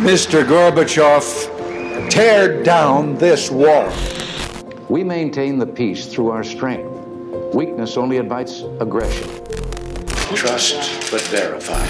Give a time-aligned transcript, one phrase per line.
[0.00, 0.42] Mr.
[0.44, 3.92] Gorbachev, tear down this wall.
[4.88, 6.88] We maintain the peace through our strength.
[7.54, 9.28] Weakness only invites aggression.
[10.34, 11.86] Trust but verify.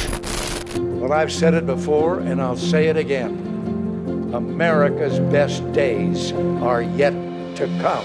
[0.98, 4.32] Well, I've said it before and I'll say it again.
[4.34, 6.32] America's best days
[6.62, 7.12] are yet
[7.56, 8.04] to come.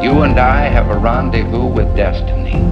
[0.00, 2.71] You and I have a rendezvous with destiny.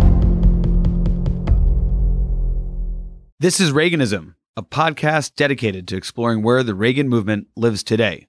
[3.41, 8.27] This is Reaganism, a podcast dedicated to exploring where the Reagan movement lives today.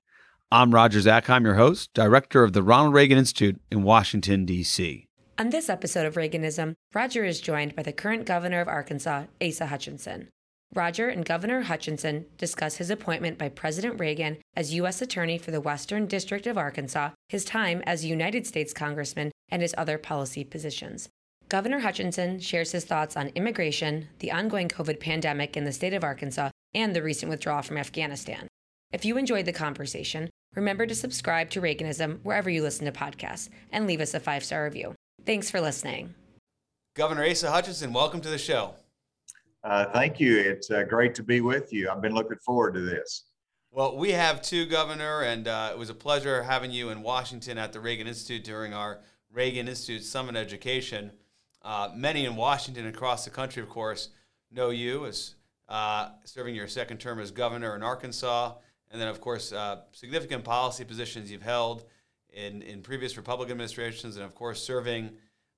[0.49, 5.09] I'm Roger Zakheim, your host, director of the Ronald Reagan Institute in Washington, D.C.
[5.37, 9.65] On this episode of Reaganism, Roger is joined by the current governor of Arkansas, Asa
[9.65, 10.29] Hutchinson.
[10.73, 15.01] Roger and Governor Hutchinson discuss his appointment by President Reagan as U.S.
[15.01, 19.75] Attorney for the Western District of Arkansas, his time as United States Congressman, and his
[19.77, 21.09] other policy positions.
[21.51, 26.01] Governor Hutchinson shares his thoughts on immigration, the ongoing COVID pandemic in the state of
[26.01, 28.47] Arkansas, and the recent withdrawal from Afghanistan.
[28.93, 33.49] If you enjoyed the conversation, remember to subscribe to Reaganism wherever you listen to podcasts
[33.69, 34.95] and leave us a five star review.
[35.25, 36.15] Thanks for listening.
[36.95, 38.75] Governor Asa Hutchinson, welcome to the show.
[39.61, 40.37] Uh, thank you.
[40.37, 41.89] It's uh, great to be with you.
[41.89, 43.25] I've been looking forward to this.
[43.71, 47.57] Well, we have two, Governor, and uh, it was a pleasure having you in Washington
[47.57, 51.11] at the Reagan Institute during our Reagan Institute Summit Education.
[51.61, 54.09] Uh, many in Washington and across the country, of course,
[54.51, 55.35] know you as
[55.69, 58.53] uh, serving your second term as governor in Arkansas,
[58.89, 61.85] and then, of course, uh, significant policy positions you've held
[62.33, 65.11] in, in previous Republican administrations, and of course, serving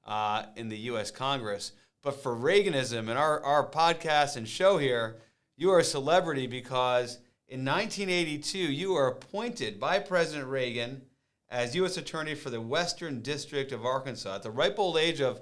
[0.06, 1.10] uh, in the U.S.
[1.10, 1.72] Congress.
[2.02, 5.18] But for Reaganism and our, our podcast and show here,
[5.56, 11.04] you are a celebrity because in 1982, you were appointed by President Reagan
[11.50, 11.98] as U.S.
[11.98, 15.42] Attorney for the Western District of Arkansas at the ripe old age of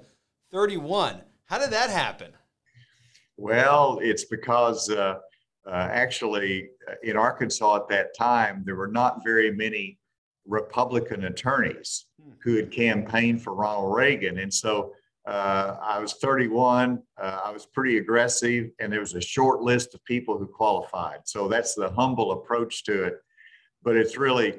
[0.52, 1.22] 31.
[1.46, 2.32] How did that happen?
[3.36, 5.16] Well, it's because uh,
[5.66, 9.98] uh, actually uh, in Arkansas at that time, there were not very many
[10.46, 12.32] Republican attorneys hmm.
[12.42, 14.38] who had campaigned for Ronald Reagan.
[14.38, 14.92] And so
[15.26, 19.94] uh, I was 31, uh, I was pretty aggressive, and there was a short list
[19.94, 21.20] of people who qualified.
[21.24, 23.14] So that's the humble approach to it.
[23.84, 24.54] But it's really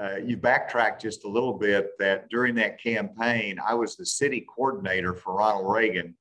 [0.00, 4.44] uh, you backtrack just a little bit that during that campaign, I was the city
[4.54, 6.16] coordinator for Ronald Reagan.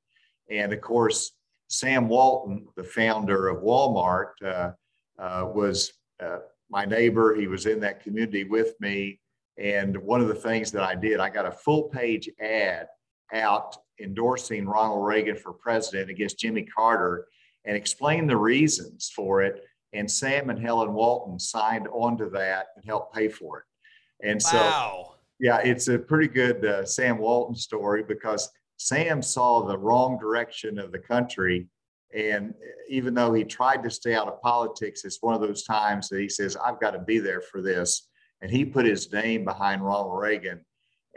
[0.49, 1.31] And of course,
[1.69, 4.71] Sam Walton, the founder of Walmart, uh,
[5.19, 6.39] uh, was uh,
[6.69, 7.35] my neighbor.
[7.35, 9.19] He was in that community with me.
[9.57, 12.87] And one of the things that I did, I got a full page ad
[13.33, 17.27] out endorsing Ronald Reagan for president against Jimmy Carter
[17.65, 22.85] and explained the reasons for it and Sam and Helen Walton signed onto that and
[22.85, 24.27] helped pay for it.
[24.27, 25.15] And so, wow.
[25.39, 30.79] yeah, it's a pretty good uh, Sam Walton story because Sam saw the wrong direction
[30.79, 31.67] of the country.
[32.15, 32.53] And
[32.89, 36.19] even though he tried to stay out of politics, it's one of those times that
[36.19, 38.09] he says, I've got to be there for this.
[38.41, 40.63] And he put his name behind Ronald Reagan.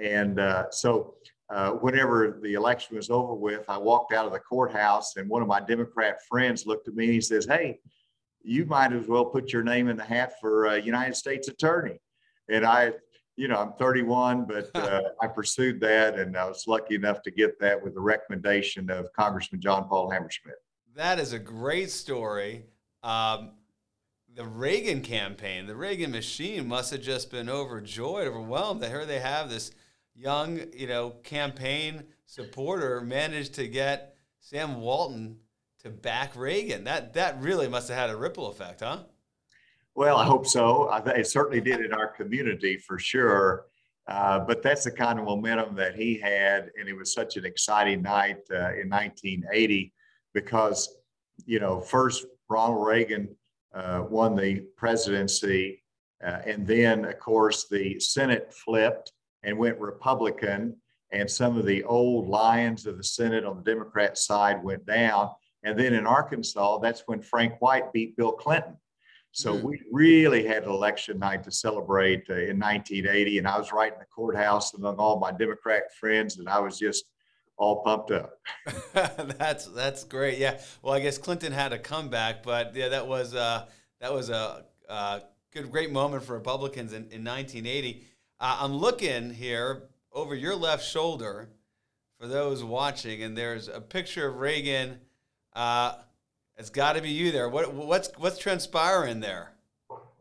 [0.03, 1.15] And uh, so,
[1.49, 5.43] uh, whenever the election was over with, I walked out of the courthouse, and one
[5.43, 7.79] of my Democrat friends looked at me and he says, Hey,
[8.47, 11.99] you might as well put your name in the hat for uh, United States Attorney.
[12.49, 12.93] And I,
[13.37, 17.31] you know, I'm 31, but uh, I pursued that, and I was lucky enough to
[17.31, 20.61] get that with the recommendation of Congressman John Paul Hammerschmidt.
[20.95, 22.65] That is a great story.
[23.03, 23.51] Um,
[24.35, 28.81] the Reagan campaign, the Reagan machine must have just been overjoyed, overwhelmed.
[28.83, 29.73] That here they have this
[30.15, 35.39] young, you know, campaign supporter managed to get Sam Walton
[35.87, 36.85] to back Reagan.
[36.85, 38.99] That that really must have had a ripple effect, huh?
[39.95, 40.89] Well, I hope so.
[40.89, 43.67] I it certainly did in our community for sure.
[44.09, 47.45] Uh, but that's the kind of momentum that he had, and it was such an
[47.45, 49.93] exciting night uh, in 1980
[50.33, 50.97] because,
[51.45, 53.35] you know, first Ronald Reagan
[53.75, 55.83] uh, won the presidency,
[56.25, 59.11] uh, and then, of course, the Senate flipped
[59.43, 60.77] and went Republican,
[61.11, 65.31] and some of the old lions of the Senate on the Democrat side went down.
[65.67, 68.77] And then in Arkansas, that's when Frank White beat Bill Clinton.
[69.33, 69.63] So mm.
[69.65, 73.39] we really had an election night to celebrate uh, in 1980.
[73.39, 76.79] And I was right in the courthouse among all my Democrat friends, and I was
[76.79, 77.07] just
[77.57, 78.39] all pumped up.
[79.39, 80.39] that's that's great.
[80.39, 80.61] Yeah.
[80.83, 83.67] Well, I guess Clinton had a comeback, but yeah, that was uh,
[84.01, 88.07] that was a, a good, great moment for Republicans in, in 1980.
[88.39, 91.49] Uh, I'm looking here over your left shoulder
[92.21, 95.01] for those watching, and there's a picture of Reagan
[95.57, 95.95] uh,
[96.59, 97.49] it's got to be you there.
[97.49, 99.53] What, what's what's transpiring there?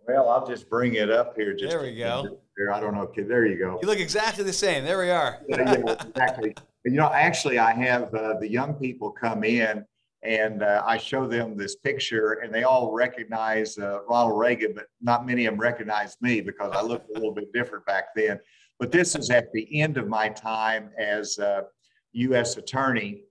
[0.07, 1.53] Well, I'll just bring it up here.
[1.53, 2.39] Just there we go.
[2.57, 3.01] There, I don't know.
[3.01, 3.79] Okay, there you go.
[3.81, 4.83] You look exactly the same.
[4.83, 5.39] There we are.
[5.47, 6.55] yeah, yeah, exactly.
[6.85, 9.83] You know, actually, I have uh, the young people come in,
[10.21, 14.85] And uh, I show them this picture, and they all recognize uh, Ronald Reagan, but
[15.01, 18.39] not many of them recognize me because I looked a little bit different back then.
[18.79, 21.65] But this is at the end of my time as a
[22.13, 22.57] U.S.
[22.57, 23.23] Attorney,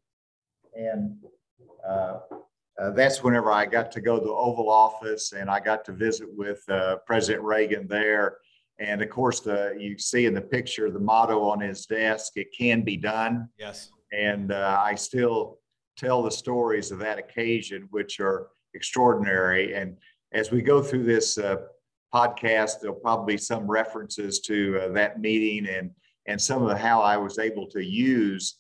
[0.75, 1.17] and
[1.89, 2.19] uh,
[2.81, 5.93] uh, that's whenever I got to go to the Oval Office and I got to
[5.93, 8.39] visit with uh, President Reagan there.
[8.81, 12.49] And of course, the you see in the picture the motto on his desk: "It
[12.57, 13.91] can be done." Yes.
[14.13, 15.59] And uh, I still
[15.97, 19.75] tell the stories of that occasion, which are extraordinary.
[19.75, 19.97] And
[20.33, 21.57] as we go through this uh,
[22.13, 25.91] podcast, there'll probably be some references to uh, that meeting and
[26.27, 28.57] and some of how I was able to use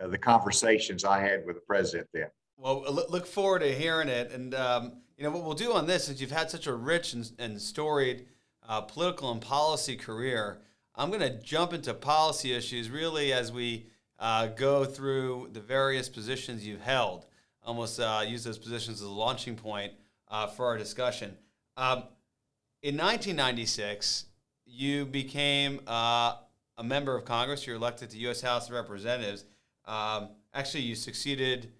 [0.00, 2.28] uh, the conversations I had with the president then.
[2.56, 4.30] Well, look forward to hearing it.
[4.30, 7.12] And, um, you know, what we'll do on this is you've had such a rich
[7.12, 8.26] and, and storied
[8.68, 10.58] uh, political and policy career.
[10.94, 13.86] I'm going to jump into policy issues really as we
[14.18, 17.26] uh, go through the various positions you've held.
[17.64, 19.92] Almost uh, use those positions as a launching point
[20.28, 21.36] uh, for our discussion.
[21.76, 22.04] Um,
[22.82, 24.26] in 1996,
[24.66, 26.34] you became uh,
[26.76, 27.66] a member of Congress.
[27.66, 28.40] You're elected to U.S.
[28.40, 29.44] House of Representatives.
[29.86, 31.72] Um, actually, you succeeded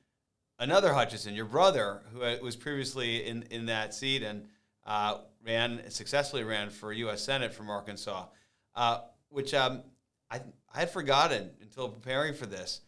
[0.58, 4.46] another Hutchinson, your brother, who was previously in, in that seat and
[4.86, 7.22] uh, ran successfully ran for U.S.
[7.22, 8.26] Senate from Arkansas,
[8.74, 9.82] uh, which um,
[10.30, 10.40] I,
[10.72, 12.80] I had forgotten until preparing for this.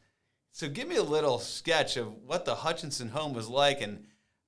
[0.53, 4.05] So, give me a little sketch of what the Hutchinson home was like, and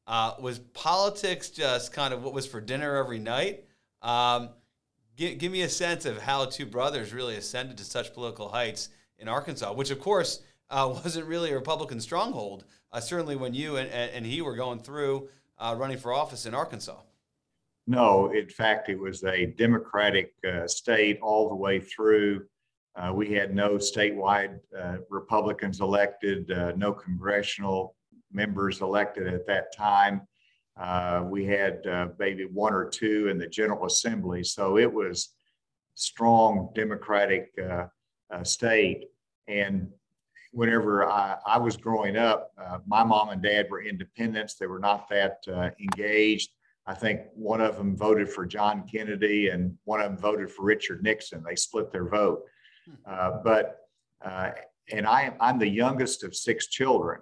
[0.06, 3.64] uh, was politics just kind of what was for dinner every night?
[4.00, 4.50] Um,
[5.16, 8.88] give, give me a sense of how two brothers really ascended to such political heights
[9.18, 12.64] in Arkansas, which, of course, uh, wasn't really a Republican stronghold.
[12.92, 15.28] Uh, certainly, when you and, and he were going through
[15.58, 17.00] uh, running for office in Arkansas.
[17.86, 22.44] No, in fact, it was a Democratic uh, state all the way through.
[22.94, 27.94] Uh, we had no statewide uh, Republicans elected, no congressional
[28.32, 30.20] members elected at that time.
[31.30, 31.82] we had
[32.18, 35.34] maybe one or two in the General Assembly, so it was
[35.94, 37.54] strong Democratic
[38.42, 39.06] state.
[39.46, 39.88] And
[40.52, 44.54] whenever I, I was growing up, uh, my mom and dad were independents.
[44.54, 46.50] They were not that uh, engaged.
[46.86, 50.64] I think one of them voted for John Kennedy and one of them voted for
[50.64, 51.44] Richard Nixon.
[51.46, 52.44] They split their vote.
[52.86, 52.94] Hmm.
[53.06, 53.80] Uh, but,
[54.24, 54.50] uh,
[54.90, 57.20] and I, I'm the youngest of six children.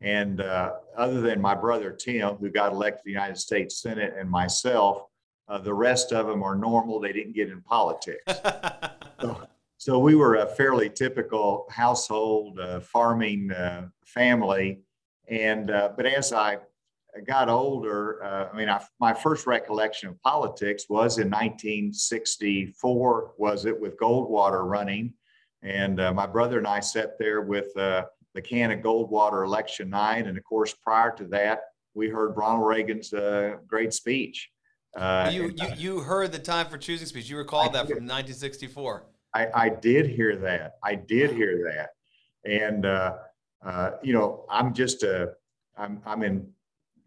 [0.00, 4.14] And uh, other than my brother Tim, who got elected to the United States Senate,
[4.16, 5.02] and myself,
[5.48, 7.00] uh, the rest of them are normal.
[7.00, 8.22] They didn't get in politics.
[9.20, 9.47] so,
[9.78, 14.80] so we were a fairly typical household, uh, farming uh, family.
[15.28, 16.58] And, uh, but as I
[17.24, 23.66] got older, uh, I mean, I, my first recollection of politics was in 1964, was
[23.66, 25.14] it, with Goldwater running.
[25.62, 29.90] And uh, my brother and I sat there with uh, the can of Goldwater election
[29.90, 30.26] night.
[30.26, 31.60] And of course, prior to that,
[31.94, 33.14] we heard Ronald Reagan's
[33.68, 34.50] great speech.
[34.96, 37.30] you, you, you heard the time for choosing speech.
[37.30, 39.06] You recalled that from 1964.
[39.34, 40.74] I, I did hear that.
[40.82, 41.90] I did hear that.
[42.50, 43.16] And, uh,
[43.64, 45.32] uh, you know, I'm just a,
[45.76, 46.48] I'm, I'm in,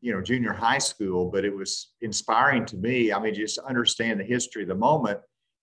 [0.01, 3.11] you know, junior high school, but it was inspiring to me.
[3.13, 5.19] I mean, just understand the history of the moment.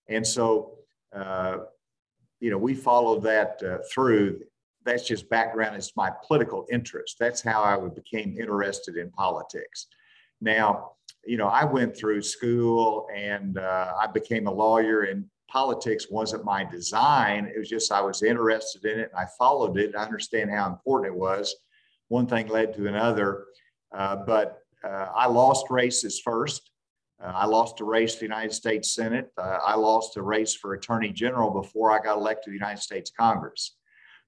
[0.08, 0.74] And so,
[1.14, 1.58] uh,
[2.40, 4.40] you know, we followed that uh, through.
[4.84, 5.76] That's just background.
[5.76, 7.16] It's my political interest.
[7.18, 9.88] That's how I became interested in politics.
[10.40, 10.92] Now,
[11.26, 16.44] you know, I went through school and uh, I became a lawyer and politics wasn't
[16.44, 17.46] my design.
[17.46, 19.96] It was just I was interested in it and I followed it.
[19.96, 21.54] I understand how important it was.
[22.08, 23.46] One thing led to another.
[23.92, 26.70] Uh, but uh, I lost races first.
[27.22, 29.30] Uh, I lost a race to the United States Senate.
[29.36, 32.82] Uh, I lost a race for Attorney General before I got elected to the United
[32.82, 33.76] States Congress.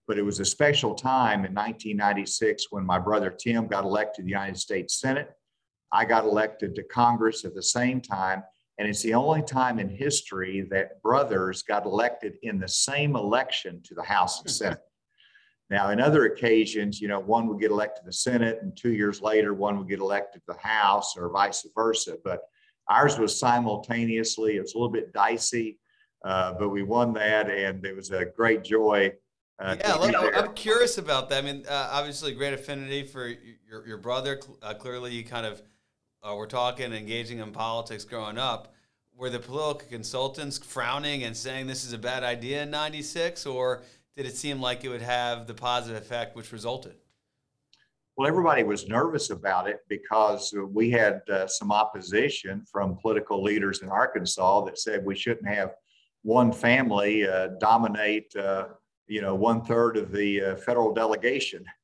[0.08, 4.22] But it was a special time in 1996 when my brother Tim got elected to
[4.22, 5.30] the United States Senate.
[5.92, 8.42] I got elected to Congress at the same time.
[8.80, 13.82] And it's the only time in history that brothers got elected in the same election
[13.84, 14.80] to the House and Senate.
[15.68, 18.94] Now, in other occasions, you know, one would get elected to the Senate, and two
[18.94, 22.16] years later, one would get elected to the House, or vice versa.
[22.24, 22.40] But
[22.88, 24.56] ours was simultaneously.
[24.56, 25.78] It was a little bit dicey,
[26.24, 29.12] uh, but we won that, and it was a great joy.
[29.58, 31.44] Uh, yeah, I'm curious about that.
[31.44, 33.28] I mean, uh, obviously, great affinity for
[33.68, 34.40] your, your brother.
[34.62, 35.60] Uh, clearly, you kind of
[36.22, 38.74] uh, we're talking engaging in politics growing up,
[39.16, 43.82] were the political consultants frowning and saying this is a bad idea in 96 or
[44.16, 46.94] did it seem like it would have the positive effect which resulted?
[48.16, 53.82] Well everybody was nervous about it because we had uh, some opposition from political leaders
[53.82, 55.74] in arkansas that said we shouldn't have
[56.22, 58.68] one family uh, dominate uh,
[59.06, 61.64] you know one third of the uh, federal delegation.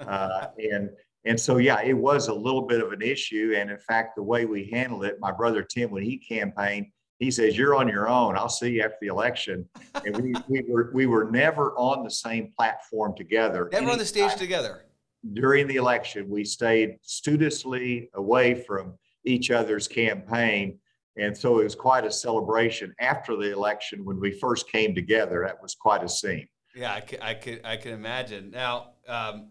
[0.00, 0.90] Uh, and
[1.24, 3.54] and so yeah, it was a little bit of an issue.
[3.56, 6.86] And in fact, the way we handled it, my brother Tim, when he campaigned,
[7.18, 8.36] he says, "You're on your own.
[8.36, 9.66] I'll see you after the election."
[10.04, 13.68] And we, we were we were never on the same platform together.
[13.72, 14.84] Never on the stage together.
[15.32, 20.78] During the election, we stayed studiously away from each other's campaign.
[21.16, 25.44] And so it was quite a celebration after the election when we first came together.
[25.46, 26.46] That was quite a scene.
[26.74, 28.50] Yeah, I could, I could, I can imagine.
[28.50, 29.50] Now, um,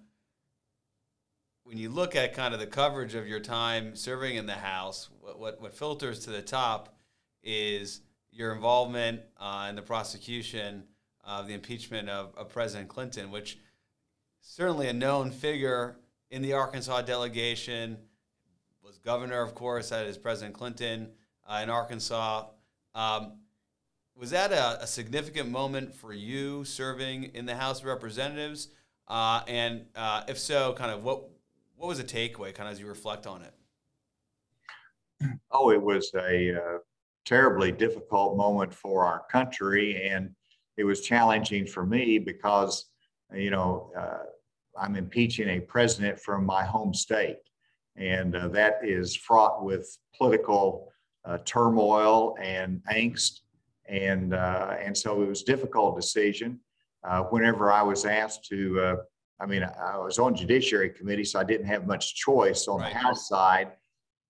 [1.63, 5.10] when you look at kind of the coverage of your time serving in the House,
[5.22, 6.96] what, what, what filters to the top
[7.41, 8.01] is
[8.32, 10.84] your involvement uh, in the prosecution
[11.25, 13.60] of the impeachment of, of, President Clinton, which
[14.41, 15.98] certainly a known figure
[16.29, 17.98] in the Arkansas delegation,
[18.84, 21.10] was governor, of course, that is President Clinton
[21.48, 22.48] uh, in Arkansas.
[22.93, 23.34] Um,
[24.15, 28.67] was that a, a, significant moment for you serving in the House of Representatives?
[29.08, 31.24] Uh, and uh, if so, kind of what
[31.75, 33.53] what was a takeaway, kind of as you reflect on it?
[35.51, 36.77] Oh, it was a uh,
[37.25, 40.30] terribly difficult moment for our country, and
[40.77, 42.86] it was challenging for me because,
[43.34, 44.24] you know, uh,
[44.80, 47.38] I'm impeaching a president from my home state,
[47.96, 50.89] and uh, that is fraught with political
[51.25, 53.42] uh, turmoil and angst,
[53.88, 56.60] and uh, and so it was a difficult decision.
[57.03, 58.98] Uh, whenever I was asked to
[59.44, 62.94] I mean, I was on Judiciary Committee, so I didn't have much choice on right.
[62.94, 63.74] the House side.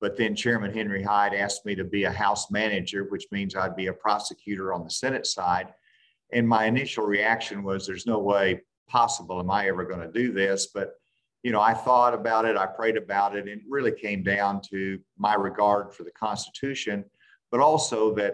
[0.02, 3.76] But then Chairman Henry Hyde asked me to be a House manager, which means I'd
[3.76, 5.68] be a prosecutor on the Senate side.
[6.32, 10.34] And my initial reaction was, there's no way possible am I ever going to do
[10.34, 10.70] this?
[10.74, 10.94] But,
[11.44, 14.62] you know, I thought about it, I prayed about it, and it really came down
[14.72, 17.06] to my regard for the Constitution,
[17.52, 18.34] but also that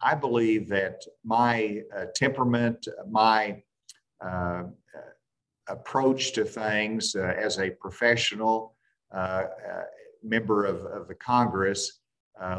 [0.00, 3.62] I believe that my uh, temperament, my
[4.20, 4.64] uh,
[5.68, 8.74] approach to things uh, as a professional
[9.12, 9.82] uh, uh,
[10.22, 12.00] member of, of the Congress,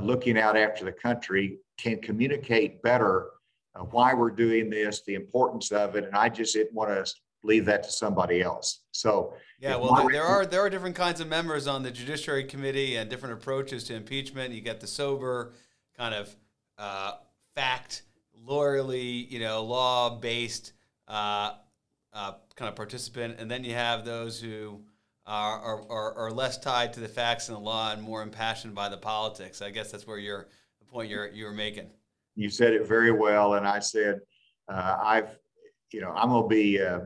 [0.01, 3.29] looking out after the country, can communicate better
[3.91, 7.65] why we're doing this, the importance of it, and I just didn't want to leave
[7.65, 8.81] that to somebody else.
[8.91, 12.43] So yeah, well, there, there, are there are different kinds of members on the Judiciary
[12.43, 14.53] Committee and different approaches to impeachment.
[14.53, 15.53] You get the sober
[15.95, 16.35] kind of
[16.77, 17.13] uh,
[17.55, 18.03] fact,
[18.47, 20.73] lawyerly, you know, law based
[21.07, 21.53] uh,
[22.17, 24.81] uh, kind of participant, and then you have those who
[25.27, 28.89] are, are, are, less tied to the facts and the law and more impassioned by
[28.89, 29.61] the politics.
[29.61, 30.47] I guess that's where you're
[30.79, 31.89] the point you're you were making.
[32.35, 34.19] You said it very well, and I said
[34.67, 35.37] uh, I've
[35.91, 37.01] you know I'm going to be uh,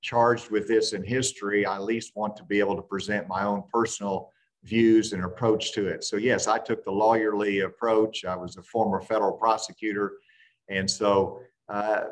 [0.00, 1.66] charged with this in history.
[1.66, 4.30] I at least want to be able to present my own personal
[4.62, 6.04] views and approach to it.
[6.04, 8.24] So yes, I took the lawyerly approach.
[8.24, 10.12] I was a former federal prosecutor,
[10.70, 11.40] and so.
[11.68, 12.04] Uh,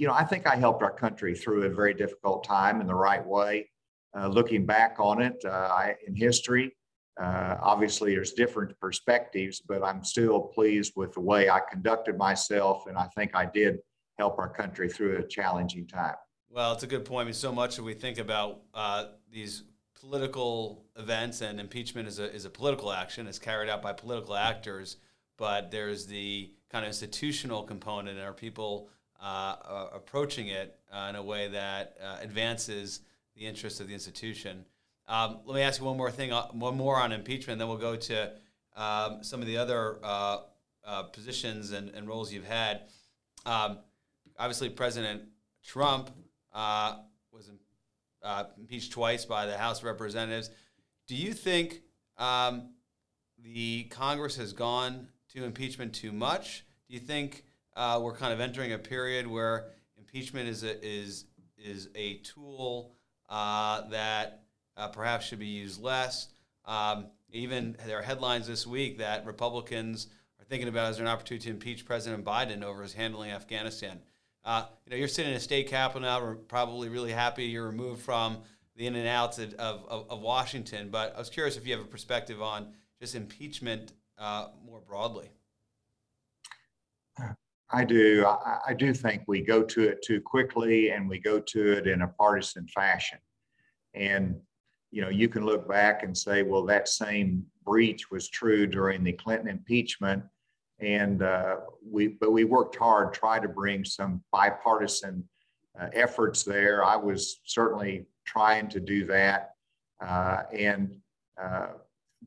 [0.00, 2.94] you know, I think I helped our country through a very difficult time in the
[2.94, 3.68] right way.
[4.16, 6.74] Uh, looking back on it uh, I, in history,
[7.20, 12.86] uh, obviously there's different perspectives, but I'm still pleased with the way I conducted myself,
[12.86, 13.78] and I think I did
[14.18, 16.14] help our country through a challenging time.
[16.48, 17.22] Well, it's a good point.
[17.22, 19.64] I mean, so much that we think about uh, these
[20.00, 23.26] political events, and impeachment is a is a political action.
[23.26, 24.96] It's carried out by political actors,
[25.36, 28.18] but there's the kind of institutional component.
[28.18, 28.88] And are people
[29.22, 33.00] uh, uh, approaching it uh, in a way that uh, advances
[33.36, 34.64] the interests of the institution.
[35.08, 37.96] Um, let me ask you one more thing, one more on impeachment, then we'll go
[37.96, 38.32] to
[38.76, 39.98] um, some of the other
[41.12, 42.82] positions and, and, roles you've had.
[43.44, 43.80] Um,
[44.38, 45.22] obviously, President
[45.62, 46.10] Trump
[46.54, 47.50] was
[48.58, 50.48] impeached twice by the House of Representatives.
[51.06, 51.82] Do you think
[52.16, 52.70] um,
[53.38, 56.64] the Congress has gone to impeachment too much?
[56.88, 57.44] Do you think
[57.76, 59.66] uh, we're kind of entering a period where
[59.98, 61.26] impeachment is a, is
[61.58, 62.92] is a tool
[63.28, 64.42] uh, that
[64.76, 66.28] uh, perhaps should be used less.
[66.64, 70.08] Um, even there are headlines this week that Republicans
[70.40, 74.00] are thinking about as an opportunity to impeach President Biden over his handling of Afghanistan.
[74.44, 76.20] Uh, you know, you're sitting in a state capitol now.
[76.20, 78.38] We're probably really happy you're removed from
[78.76, 80.88] the in and outs of, of, of Washington.
[80.90, 85.30] But I was curious if you have a perspective on just impeachment uh, more broadly.
[87.72, 88.26] I do.
[88.26, 91.86] I, I, do think we go to it too quickly and we go to it
[91.86, 93.18] in a partisan fashion.
[93.94, 94.36] And,
[94.90, 99.04] you know, you can look back and say, well, that same breach was true during
[99.04, 100.24] the Clinton impeachment.
[100.80, 105.28] And uh, we, but we worked hard, try to bring some bipartisan
[105.80, 106.84] uh, efforts there.
[106.84, 109.50] I was certainly trying to do that.
[110.04, 110.96] Uh, and,
[111.40, 111.68] uh,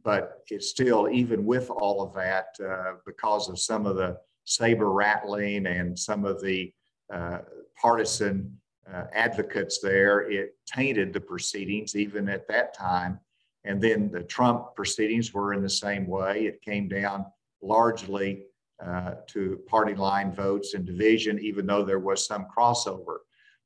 [0.03, 4.91] but it's still, even with all of that, uh, because of some of the saber
[4.91, 6.73] rattling and some of the
[7.11, 7.39] uh,
[7.79, 8.57] partisan
[8.91, 13.19] uh, advocates there, it tainted the proceedings even at that time.
[13.63, 16.45] And then the Trump proceedings were in the same way.
[16.45, 17.25] It came down
[17.61, 18.43] largely
[18.85, 23.19] uh, to party line votes and division, even though there was some crossover.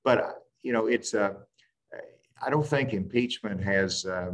[0.04, 1.38] But, you know, it's a,
[2.46, 4.34] I don't think impeachment has uh,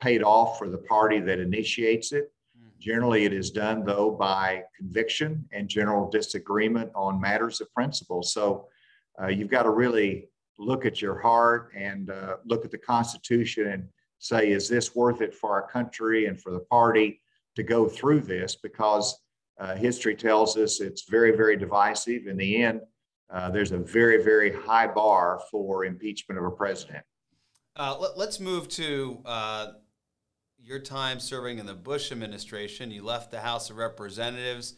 [0.00, 2.32] paid off for the party that initiates it.
[2.78, 8.22] Generally, it is done, though, by conviction and general disagreement on matters of principle.
[8.22, 8.68] So
[9.20, 10.28] uh, you've got to really
[10.58, 15.20] look at your heart and uh, look at the Constitution and say, is this worth
[15.20, 17.20] it for our country and for the party
[17.54, 18.56] to go through this?
[18.56, 19.18] Because
[19.58, 22.26] uh, history tells us it's very, very divisive.
[22.26, 22.80] In the end,
[23.30, 27.04] uh, there's a very, very high bar for impeachment of a president.
[27.74, 29.72] Uh, let, us move to uh,
[30.58, 32.90] your time serving in the Bush administration.
[32.90, 34.74] You left the House of Representatives.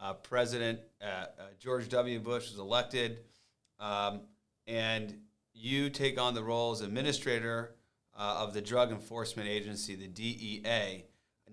[0.00, 1.26] Uh, President uh, uh,
[1.58, 2.18] George W.
[2.20, 3.18] Bush was elected,
[3.78, 4.22] um,
[4.66, 5.18] and
[5.52, 7.74] you take on the role as administrator
[8.18, 11.04] uh, of the Drug Enforcement Agency, the DEA.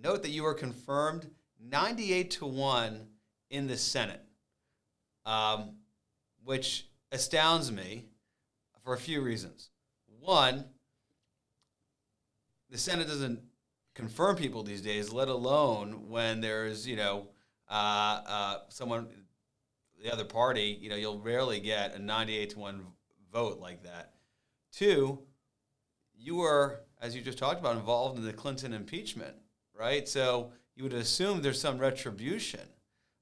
[0.02, 1.30] Note that you were confirmed
[1.60, 3.08] 98 to 1
[3.50, 4.22] in the Senate,
[5.26, 5.72] um,
[6.44, 8.06] which astounds me
[8.84, 9.70] for a few reasons.
[10.20, 10.66] One,
[12.70, 13.42] the Senate doesn't
[13.98, 17.28] confirm people these days, let alone when there's, you know,
[17.68, 19.08] uh, uh, someone,
[20.04, 22.86] the other party, you know, you'll rarely get a 98 to 1
[23.34, 24.14] vote like that.
[24.72, 25.24] Two,
[26.16, 29.36] you were, as you just talked about, involved in the Clinton impeachment,
[29.74, 30.08] right?
[30.08, 32.62] So you would assume there's some retribution.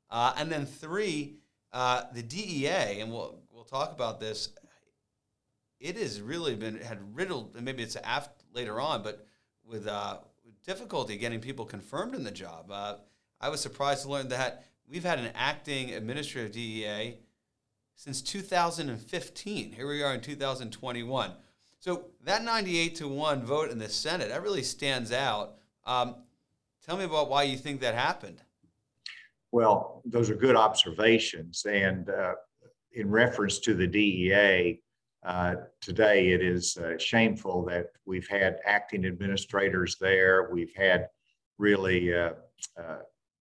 [0.10, 1.38] Uh, and then three,
[1.72, 4.50] uh, the DEA, and we'll, we'll talk about this,
[5.80, 9.26] it has really been, had riddled, and maybe it's after, later on, but
[9.66, 10.18] with uh,
[10.66, 12.72] difficulty getting people confirmed in the job.
[12.72, 12.96] Uh,
[13.40, 17.20] I was surprised to learn that we've had an acting administrative DEA
[17.96, 19.72] since 2015.
[19.72, 21.32] Here we are in 2021.
[21.80, 25.56] So that 98 to 1 vote in the Senate, that really stands out.
[25.86, 26.16] Um,
[26.86, 28.42] tell me about why you think that happened.
[29.52, 31.66] Well, those are good observations.
[31.66, 32.34] And uh,
[32.94, 34.82] in reference to the DEA,
[35.26, 40.50] uh, today, it is uh, shameful that we've had acting administrators there.
[40.52, 41.10] We've had
[41.58, 42.34] really uh,
[42.80, 43.00] uh,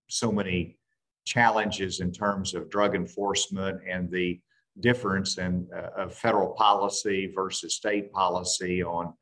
[0.09, 0.79] so many
[1.27, 4.40] challenges in terms of drug enforcement and the
[4.81, 9.12] difference in uh, of federal policy versus state policy on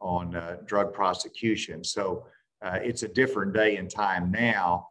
[0.00, 1.84] on drug prosecution.
[1.84, 2.26] So
[2.64, 4.88] it's a different day and time now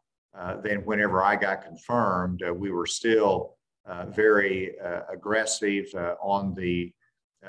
[0.63, 2.41] than whenever I got confirmed.
[2.55, 3.57] we were still
[4.07, 4.77] very
[5.11, 6.93] aggressive on the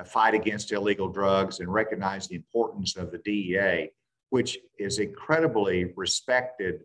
[0.04, 3.90] fight against illegal drugs and recognize the importance of the DEA,
[4.30, 6.80] which is incredibly respected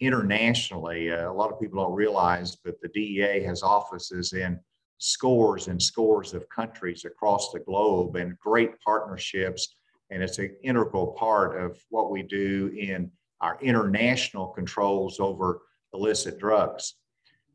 [0.00, 1.10] internationally.
[1.10, 4.58] Uh, a lot of people don't realize, but the DEA has offices in
[4.98, 9.76] scores and scores of countries across the globe and great partnerships.
[10.10, 15.62] And it's an integral part of what we do in our international controls over
[15.92, 16.94] illicit drugs.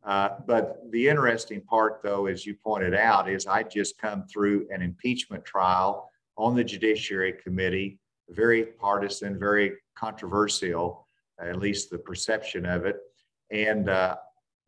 [0.04, 4.68] Uh, but the interesting part, though, as you pointed out, is I just come through
[4.72, 11.06] an impeachment trial on the Judiciary Committee, very partisan, very controversial,
[11.42, 12.98] at least the perception of it.
[13.52, 14.16] And uh,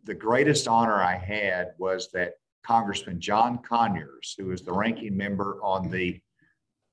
[0.03, 5.59] the greatest honor I had was that Congressman John Conyers, who was the ranking member
[5.63, 6.19] on the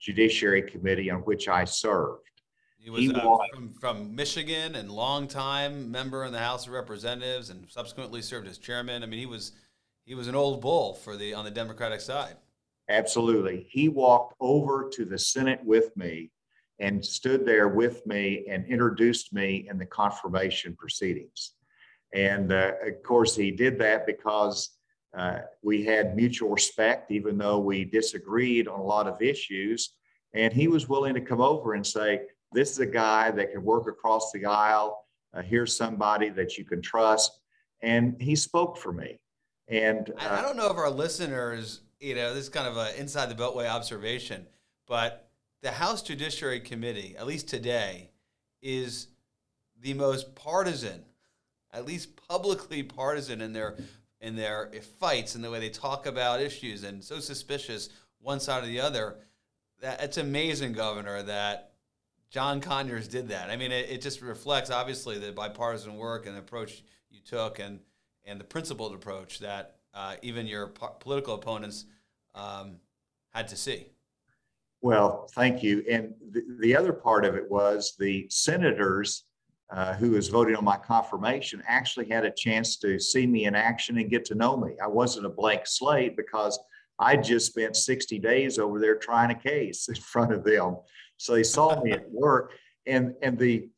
[0.01, 2.28] Judiciary Committee on which I served,
[2.79, 7.51] he was, he uh, from, from Michigan and longtime member in the House of Representatives,
[7.51, 9.03] and subsequently served as chairman.
[9.03, 9.53] I mean, he was
[10.05, 12.37] he was an old bull for the on the Democratic side.
[12.89, 16.31] Absolutely, he walked over to the Senate with me
[16.81, 21.53] and stood there with me and introduced me in the confirmation proceedings.
[22.15, 24.71] And uh, of course, he did that because
[25.17, 29.95] uh, we had mutual respect, even though we disagreed on a lot of issues.
[30.35, 33.63] And he was willing to come over and say, this is a guy that can
[33.63, 35.05] work across the aisle.
[35.35, 37.41] Uh, here's somebody that you can trust.
[37.83, 39.21] And he spoke for me.
[39.69, 42.95] And uh, I, don't know if our listeners, you know, this is kind of an
[42.97, 44.47] inside the Beltway observation,
[44.87, 45.29] but
[45.63, 48.11] the House Judiciary Committee, at least today,
[48.63, 49.09] is
[49.81, 51.05] the most partisan,
[51.73, 53.77] at least publicly partisan in their
[54.21, 57.89] in their fights and the way they talk about issues and so suspicious
[58.21, 59.19] one side or the other.
[59.81, 61.68] That it's amazing, Governor, that
[62.31, 63.51] John Conyers did that.
[63.51, 67.59] I mean, it, it just reflects obviously the bipartisan work and the approach you took,
[67.59, 67.81] and
[68.25, 71.87] and the principled approach that uh, even your po- political opponents
[72.35, 72.77] um,
[73.31, 73.87] had to see.
[74.81, 75.85] Well, thank you.
[75.91, 79.25] And the, the other part of it was the senators
[79.71, 83.55] uh, who was voting on my confirmation actually had a chance to see me in
[83.55, 84.75] action and get to know me.
[84.83, 86.59] I wasn't a blank slate because
[86.99, 90.77] I just spent 60 days over there trying a case in front of them.
[91.19, 92.53] So they saw me at work
[92.87, 93.69] and, and the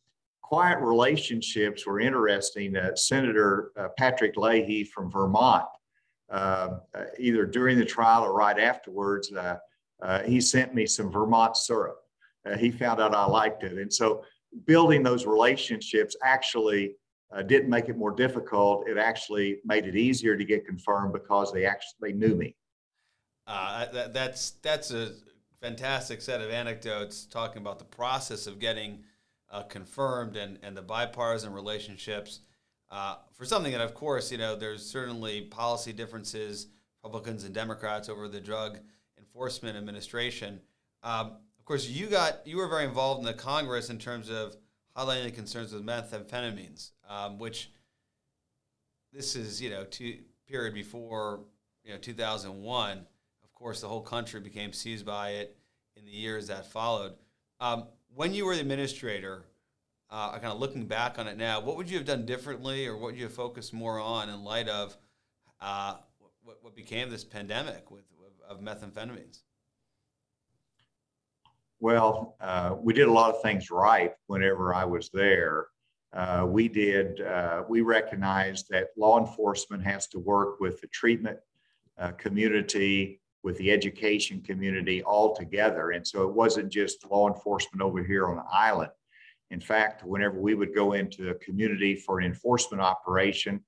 [0.42, 2.76] quiet relationships were interesting.
[2.76, 5.66] Uh, Senator uh, Patrick Leahy from Vermont,
[6.30, 9.56] uh, uh either during the trial or right afterwards, uh,
[10.02, 11.98] uh, he sent me some Vermont syrup.
[12.58, 13.78] he found out I liked it.
[13.78, 14.24] And so
[14.66, 16.96] building those relationships actually
[17.46, 18.88] didn't make it more difficult.
[18.88, 22.56] It actually made it easier to get confirmed because they actually they knew me.
[23.46, 25.12] Uh, that, that's that's a
[25.60, 29.04] fantastic set of anecdotes talking about the process of getting
[29.50, 32.40] uh, confirmed and, and the bipartisan relationships
[32.90, 36.68] uh, for something that, of course, you know, there's certainly policy differences,
[37.02, 38.78] Republicans and Democrats over the Drug
[39.18, 40.60] Enforcement Administration.
[41.02, 44.56] Um, of course, you got you were very involved in the Congress in terms of
[44.96, 47.70] highlighting the concerns with methamphetamines, um, which
[49.12, 50.18] this is you know two
[50.48, 51.40] period before
[51.84, 53.06] you know 2001
[53.60, 55.56] course, the whole country became seized by it
[55.94, 57.12] in the years that followed.
[57.60, 59.44] Um, when you were the administrator,
[60.08, 62.94] uh, kind of looking back on it now, what would you have done differently, or
[62.94, 64.96] what would you have focused more on in light of
[65.60, 65.96] uh,
[66.42, 68.04] what, what, became this pandemic with,
[68.48, 69.40] of methamphetamines?
[71.80, 75.66] Well, uh, we did a lot of things right whenever I was there.
[76.14, 81.38] Uh, we did, uh, we recognized that law enforcement has to work with the treatment
[81.98, 85.90] uh, community with the education community all together.
[85.90, 88.90] And so it wasn't just law enforcement over here on the island.
[89.50, 93.64] In fact, whenever we would go into a community for an enforcement operation,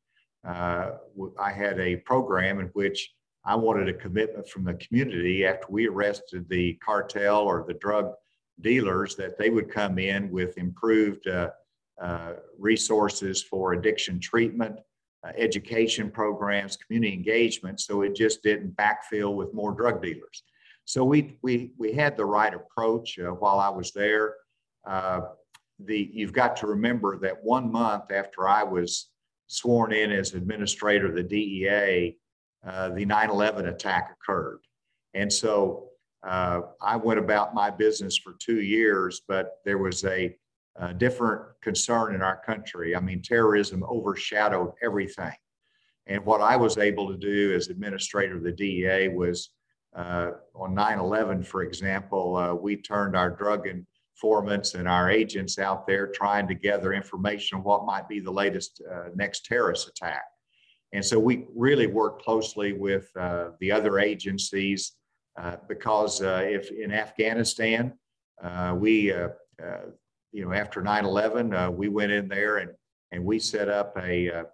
[0.46, 0.92] uh,
[1.38, 3.12] I had a program in which
[3.44, 8.12] I wanted a commitment from the community after we arrested the cartel or the drug
[8.60, 11.50] dealers that they would come in with improved uh,
[12.00, 14.78] uh, resources for addiction treatment,
[15.24, 20.42] uh, education programs, community engagement, so it just didn't backfill with more drug dealers.
[20.84, 24.34] So we we we had the right approach uh, while I was there.
[24.84, 25.20] Uh,
[25.78, 29.10] the you've got to remember that one month after I was
[29.46, 32.16] sworn in as administrator of the DEA,
[32.66, 34.60] uh, the 9/11 attack occurred,
[35.14, 35.88] and so
[36.24, 39.22] uh, I went about my business for two years.
[39.26, 40.36] But there was a
[40.78, 42.96] uh, different concern in our country.
[42.96, 45.34] I mean, terrorism overshadowed everything.
[46.06, 49.50] And what I was able to do as administrator of the DEA was
[49.94, 55.58] uh, on 9 11, for example, uh, we turned our drug informants and our agents
[55.58, 59.88] out there trying to gather information on what might be the latest uh, next terrorist
[59.88, 60.24] attack.
[60.94, 64.92] And so we really worked closely with uh, the other agencies
[65.38, 67.94] uh, because if in Afghanistan,
[68.74, 69.12] we
[70.32, 72.70] you know, after 9/11, uh, we went in there and
[73.12, 74.44] and we set up a, uh,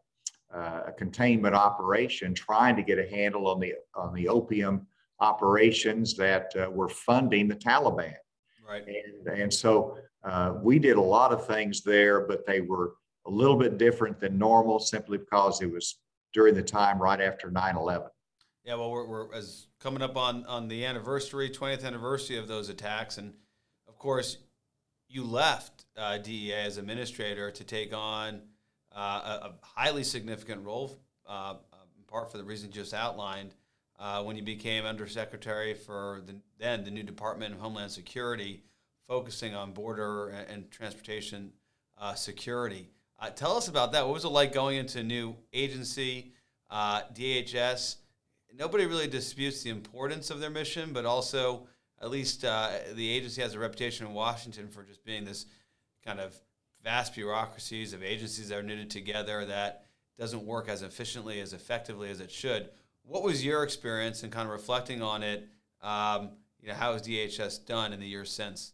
[0.52, 4.86] uh, a containment operation, trying to get a handle on the on the opium
[5.20, 8.14] operations that uh, were funding the Taliban.
[8.68, 8.84] Right.
[8.86, 12.94] And and so uh, we did a lot of things there, but they were
[13.26, 16.00] a little bit different than normal, simply because it was
[16.32, 18.08] during the time right after 9/11.
[18.64, 22.68] Yeah, well, we're, we're as coming up on on the anniversary, 20th anniversary of those
[22.68, 23.32] attacks, and
[23.86, 24.38] of course,
[25.08, 28.42] you left uh, DEA as administrator to take on
[28.94, 31.54] uh, a, a, highly significant role, uh,
[31.96, 33.54] in part for the reason just outlined,
[33.98, 38.62] uh, when you became undersecretary for the, then the new Department of Homeland Security,
[39.06, 41.52] focusing on border and, and transportation
[41.98, 42.88] uh, security.
[43.18, 44.04] Uh, tell us about that.
[44.04, 46.32] What was it like going into a new agency,
[46.70, 47.96] DHS?
[48.54, 51.66] Nobody really disputes the importance of their mission, but also
[52.00, 55.46] at least uh, the agency has a reputation in Washington for just being this
[56.04, 56.34] kind of
[56.84, 59.86] vast bureaucracies of agencies that are knitted together that
[60.18, 62.70] doesn't work as efficiently as effectively as it should.
[63.02, 65.48] What was your experience and kind of reflecting on it?
[65.82, 66.30] Um,
[66.60, 68.72] you know, how has DHS done in the years since?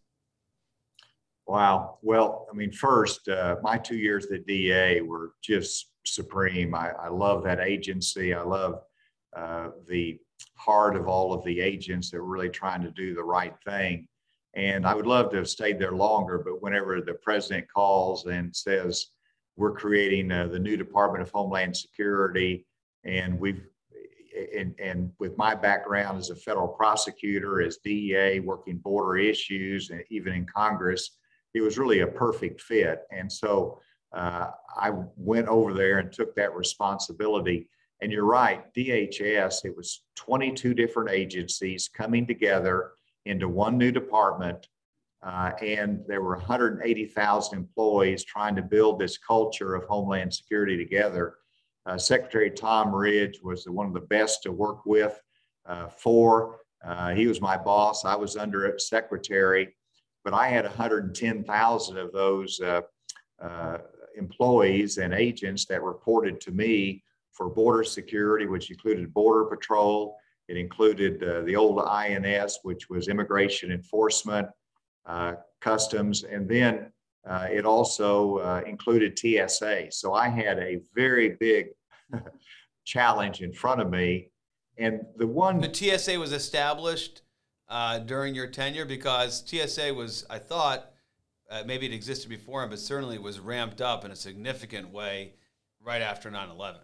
[1.47, 1.99] Wow.
[2.03, 6.75] Well, I mean, first, uh, my two years at DEA were just supreme.
[6.75, 8.33] I, I love that agency.
[8.33, 8.81] I love
[9.37, 10.19] uh, the
[10.57, 14.07] heart of all of the agents that were really trying to do the right thing.
[14.55, 18.55] And I would love to have stayed there longer, but whenever the president calls and
[18.55, 19.07] says,
[19.57, 22.67] we're creating uh, the new Department of Homeland Security,
[23.05, 23.63] and we've
[24.57, 30.03] and, and with my background as a federal prosecutor, as DEA, working border issues, and
[30.11, 31.19] even in Congress,
[31.55, 33.03] it was really a perfect fit.
[33.13, 33.81] And so
[34.13, 37.69] uh, I went over there and took that responsibility.
[38.01, 42.93] And you're right, DHS, it was 22 different agencies coming together
[43.25, 44.69] into one new department.
[45.23, 51.37] Uh, and there were 180,000 employees trying to build this culture of Homeland Security together.
[51.87, 55.19] Uh, Secretary Tom Ridge was one of the best to work with.
[55.67, 56.61] uh, four.
[56.85, 58.05] Uh, he was my boss.
[58.05, 59.75] I was under secretary,
[60.25, 62.83] but I had 110,000 of those uh,
[63.43, 63.79] uh,
[64.17, 67.03] employees and agents that reported to me
[67.35, 70.17] for border security, which included border patrol.
[70.49, 74.49] It included uh, the old INS, which was immigration enforcement,
[75.05, 76.93] uh, customs, and then
[77.29, 79.91] uh, it also uh, included TSA.
[79.91, 81.69] So I had a very big
[82.85, 84.29] challenge in front of me.
[84.77, 85.61] And the one.
[85.61, 87.23] The TSA was established
[87.69, 90.91] uh, during your tenure because TSA was, I thought,
[91.51, 95.35] uh, maybe it existed before, but certainly was ramped up in a significant way
[95.81, 96.81] right after 9 11.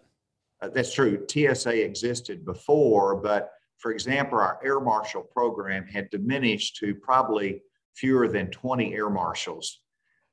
[0.61, 1.25] Uh, that's true.
[1.27, 7.63] TSA existed before, but for example, our air marshal program had diminished to probably
[7.95, 9.81] fewer than 20 air marshals.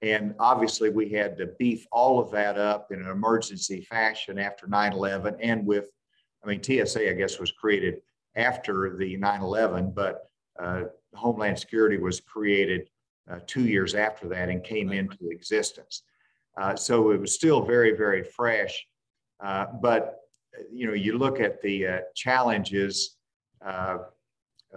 [0.03, 4.67] And obviously, we had to beef all of that up in an emergency fashion after
[4.67, 5.91] 9 11 and with,
[6.45, 7.97] I mean, TSA, I guess, was created
[8.37, 12.89] after the 9 11, but uh, Homeland Security was created
[13.31, 16.03] uh, two years after that and came into existence.
[16.61, 18.87] Uh, so it was still very, very fresh.
[19.41, 20.21] Uh, but
[20.73, 23.17] you know, you look at the uh, challenges.
[23.65, 23.99] Uh,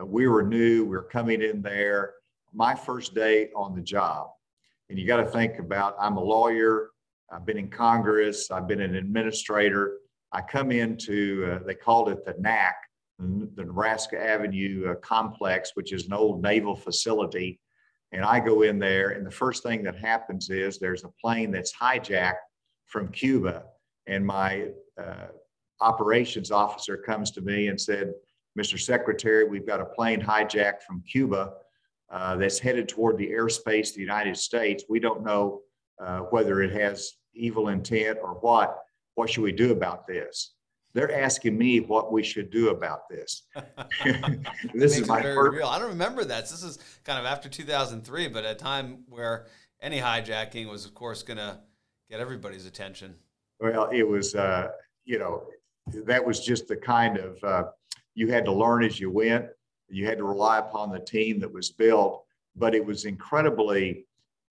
[0.04, 0.84] we were new.
[0.84, 2.14] We were coming in there.
[2.54, 4.30] My first day on the job,
[4.90, 5.96] and you got to think about.
[6.00, 6.90] I'm a lawyer.
[7.32, 8.52] I've been in Congress.
[8.52, 9.98] I've been an administrator.
[10.32, 11.50] I come into.
[11.50, 12.76] Uh, they called it the NAC,
[13.20, 17.60] the Nebraska Avenue uh, Complex, which is an old naval facility.
[18.12, 21.52] And I go in there, and the first thing that happens is there's a plane
[21.52, 22.44] that's hijacked
[22.88, 23.64] from Cuba,
[24.08, 24.68] and my
[25.02, 25.28] uh,
[25.80, 28.14] operations officer comes to me and said,
[28.60, 28.80] Mr.
[28.80, 31.54] Secretary, we've got a plane hijacked from Cuba
[32.10, 34.84] uh, that's headed toward the airspace of the United States.
[34.90, 35.62] We don't know
[36.04, 38.78] uh, whether it has evil intent or what.
[39.16, 40.54] What should we do about this?
[40.94, 43.44] They're asking me what we should do about this.
[44.74, 45.56] this is my first.
[45.56, 45.68] Real.
[45.68, 46.50] I don't remember that.
[46.50, 49.48] This is kind of after 2003, but a time where
[49.82, 51.60] any hijacking was, of course, going to
[52.10, 53.16] get everybody's attention.
[53.62, 54.70] Well, it was, uh,
[55.06, 55.44] you know,
[55.94, 57.64] that was just the kind of uh,
[58.16, 59.46] you had to learn as you went.
[59.88, 62.24] You had to rely upon the team that was built,
[62.56, 64.08] but it was incredibly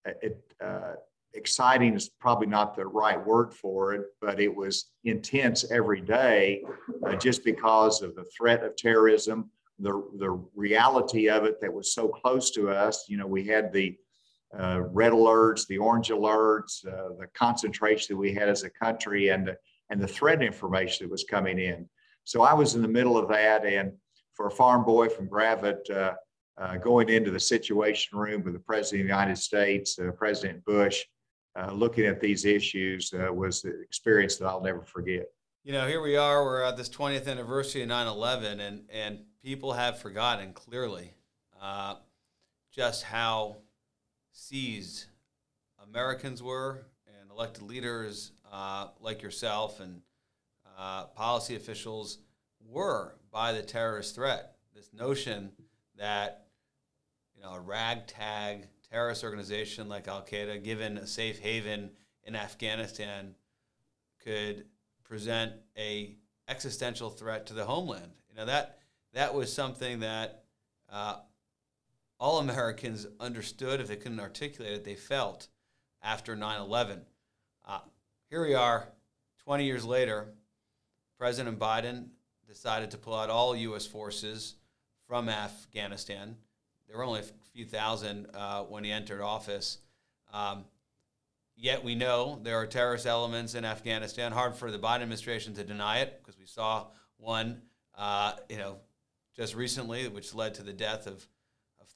[0.07, 0.92] uh, uh,
[1.35, 1.94] exciting.
[1.94, 6.62] Is probably not the right word for it, but it was intense every day,
[7.05, 11.92] uh, just because of the threat of terrorism, the the reality of it that was
[11.92, 13.07] so close to us.
[13.09, 13.96] You know, we had the
[14.58, 19.28] uh, red alerts, the orange alerts, uh, the concentration that we had as a country,
[19.28, 19.54] and
[19.90, 21.88] and the threat information that was coming in.
[22.24, 23.64] So I was in the middle of that.
[23.64, 23.92] And
[24.34, 26.14] for a farm boy from Gravette, uh,
[26.56, 30.64] uh, going into the Situation Room with the President of the United States, uh, President
[30.64, 31.04] Bush,
[31.58, 35.26] uh, looking at these issues was an experience that I'll never forget.
[35.64, 39.18] You know, here we are, we're at this 20th anniversary of 9 11, and, and
[39.42, 41.14] people have forgotten clearly
[42.72, 43.56] just how
[44.40, 45.05] seized
[45.87, 50.00] Americans were and elected leaders uh, like yourself and
[50.79, 52.18] uh, policy officials
[52.66, 54.55] were by the terrorist threat.
[54.74, 55.53] This notion
[55.98, 56.46] that
[57.37, 61.90] you know a ragtag terrorist organization like Al Qaeda, given a safe haven
[62.24, 63.35] in Afghanistan,
[64.24, 64.64] could
[65.05, 66.16] present a
[66.48, 68.12] existential threat to the homeland.
[68.31, 68.79] You know that
[69.12, 70.44] that was something that
[70.90, 71.16] uh,
[72.20, 73.80] all Americans understood.
[73.80, 75.48] If they couldn't articulate it, they felt
[76.02, 77.00] after 9 11.
[77.66, 77.80] Uh,
[78.28, 78.87] here we are,
[79.44, 80.28] 20 years later.
[81.18, 82.09] President Biden
[82.46, 83.87] decided to pull out all U.S.
[83.87, 84.54] forces
[85.06, 86.37] from Afghanistan.
[86.88, 89.78] There were only a few thousand uh, when he entered office.
[90.33, 90.64] Um,
[91.56, 94.33] yet we know there are terrorist elements in Afghanistan.
[94.33, 96.87] Hard for the Biden administration to deny it because we saw
[97.18, 97.62] one,
[97.96, 98.78] uh, you know,
[99.37, 101.26] just recently, which led to the death of, of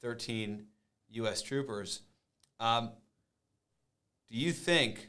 [0.04, 0.66] 13
[1.12, 1.40] U.S.
[1.40, 2.02] troopers.
[2.60, 2.90] Um,
[4.30, 5.08] do you think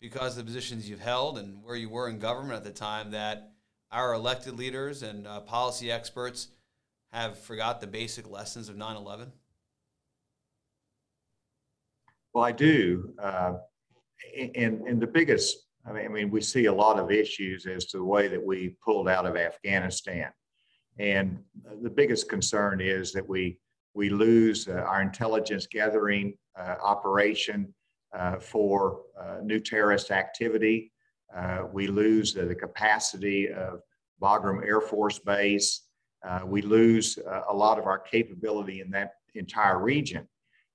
[0.00, 3.10] because of the positions you've held and where you were in government at the time
[3.10, 3.52] that
[3.92, 6.48] our elected leaders and uh, policy experts
[7.12, 9.28] have forgot the basic lessons of 9-11
[12.32, 13.54] well i do uh,
[14.54, 17.86] and, and the biggest I mean, I mean we see a lot of issues as
[17.86, 20.30] to the way that we pulled out of afghanistan
[20.98, 21.38] and
[21.82, 23.58] the biggest concern is that we
[23.96, 27.74] we lose uh, our intelligence gathering uh, operation
[28.16, 29.00] uh, for
[29.42, 30.92] new terrorist activity.
[31.72, 33.80] We lose the capacity of
[34.22, 35.82] Bagram Air Force Base.
[36.44, 40.28] we lose a lot of our capability in that entire region.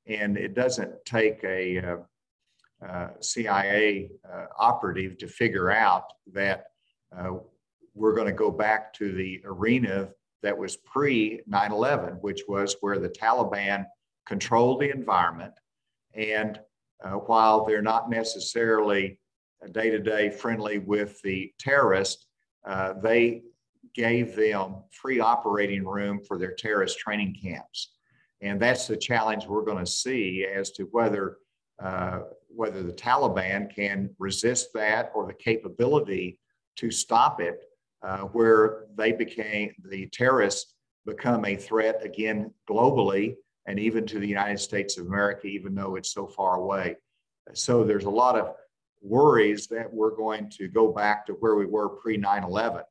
[0.08, 2.00] And it doesn't take a
[2.88, 6.66] uh, CIA uh, operative to figure out that
[7.16, 7.34] uh,
[7.94, 10.10] we're going to go back to the arena
[10.44, 13.86] that was pre 9 11, which was where the Taliban
[14.26, 15.54] controlled the environment.
[16.14, 16.60] And
[17.04, 19.20] uh, while they're not necessarily
[19.72, 22.26] day to day friendly with the terrorists,
[22.66, 23.44] uh, they
[23.94, 27.94] gave them free operating room for their terrorist training camps.
[28.42, 31.38] And that's the challenge we're going to see as to whether
[31.82, 36.38] uh, whether the Taliban can resist that or the capability
[36.76, 37.64] to stop it,
[38.04, 40.74] uh, where they became the terrorists
[41.06, 43.36] become a threat again globally
[43.68, 46.96] and even to the United States of America, even though it's so far away.
[47.54, 48.56] So there's a lot of
[49.02, 52.82] worries that we're going to go back to where we were pre 9 11.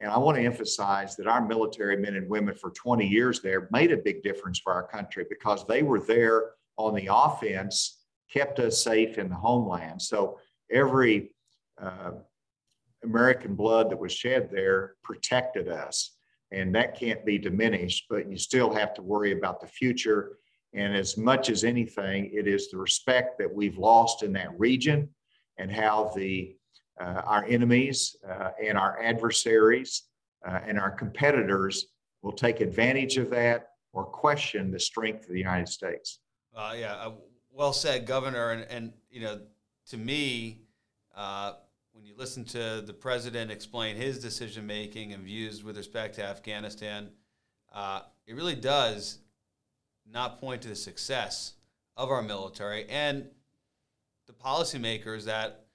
[0.00, 3.68] And I want to emphasize that our military men and women for 20 years there
[3.70, 8.00] made a big difference for our country because they were there on the offense,
[8.32, 10.02] kept us safe in the homeland.
[10.02, 11.30] So every
[11.80, 12.12] uh,
[13.04, 16.16] American blood that was shed there protected us.
[16.52, 20.38] And that can't be diminished, but you still have to worry about the future.
[20.74, 25.08] And as much as anything, it is the respect that we've lost in that region
[25.58, 26.56] and how the
[27.00, 30.02] uh, our enemies uh, and our adversaries
[30.46, 31.86] uh, and our competitors
[32.22, 36.20] will take advantage of that or question the strength of the United States.
[36.54, 37.12] Uh, yeah, uh,
[37.50, 38.50] well said, Governor.
[38.50, 39.40] And, and you know,
[39.88, 40.60] to me,
[41.14, 41.54] uh,
[41.92, 46.24] when you listen to the president explain his decision making and views with respect to
[46.24, 47.10] Afghanistan,
[48.26, 49.18] it really does
[50.10, 51.54] not point to the success
[51.96, 53.28] of our military and
[54.26, 55.66] the policymakers that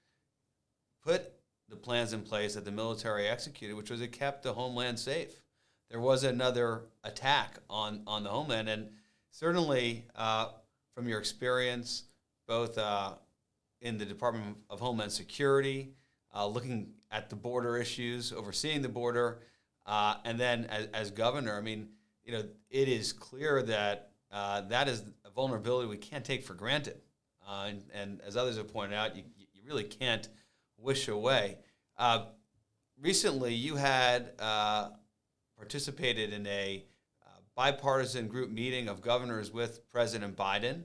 [1.04, 1.32] put
[1.68, 5.42] the plans in place that the military executed, which was it kept the homeland safe.
[5.90, 8.88] There was another attack on, on the homeland, and
[9.30, 10.48] certainly uh,
[10.94, 12.04] from your experience,
[12.46, 13.14] both uh,
[13.80, 15.92] in the Department of Homeland Security,
[16.34, 19.40] uh, looking at the border issues, overseeing the border,
[19.86, 21.88] uh, and then as, as, governor, I mean,
[22.22, 26.52] you know, it is clear that uh, that is a vulnerability we can't take for
[26.52, 27.00] granted.
[27.48, 30.28] Uh, and, and, as others have pointed out, you, you really can't
[30.76, 31.56] wish away.
[31.96, 32.26] Uh,
[33.00, 34.90] recently, you had uh,
[35.56, 36.84] participated in a
[37.56, 40.84] bipartisan group meeting of governors with President Biden,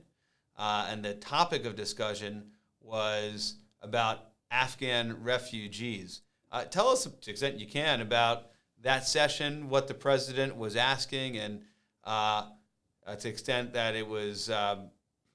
[0.56, 2.46] and the topic of discussion
[2.80, 6.20] was about Afghan refugees.
[6.52, 8.46] Uh, tell us, to the extent you can, about
[8.82, 11.62] that session, what the president was asking, and
[12.04, 12.44] uh,
[13.10, 14.90] to the extent that it was um,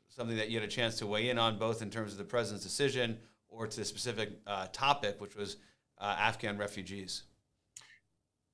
[0.07, 2.23] something that you had a chance to weigh in on, both in terms of the
[2.23, 3.17] president's decision
[3.49, 5.57] or to the specific uh, topic, which was
[5.99, 7.23] uh, Afghan refugees?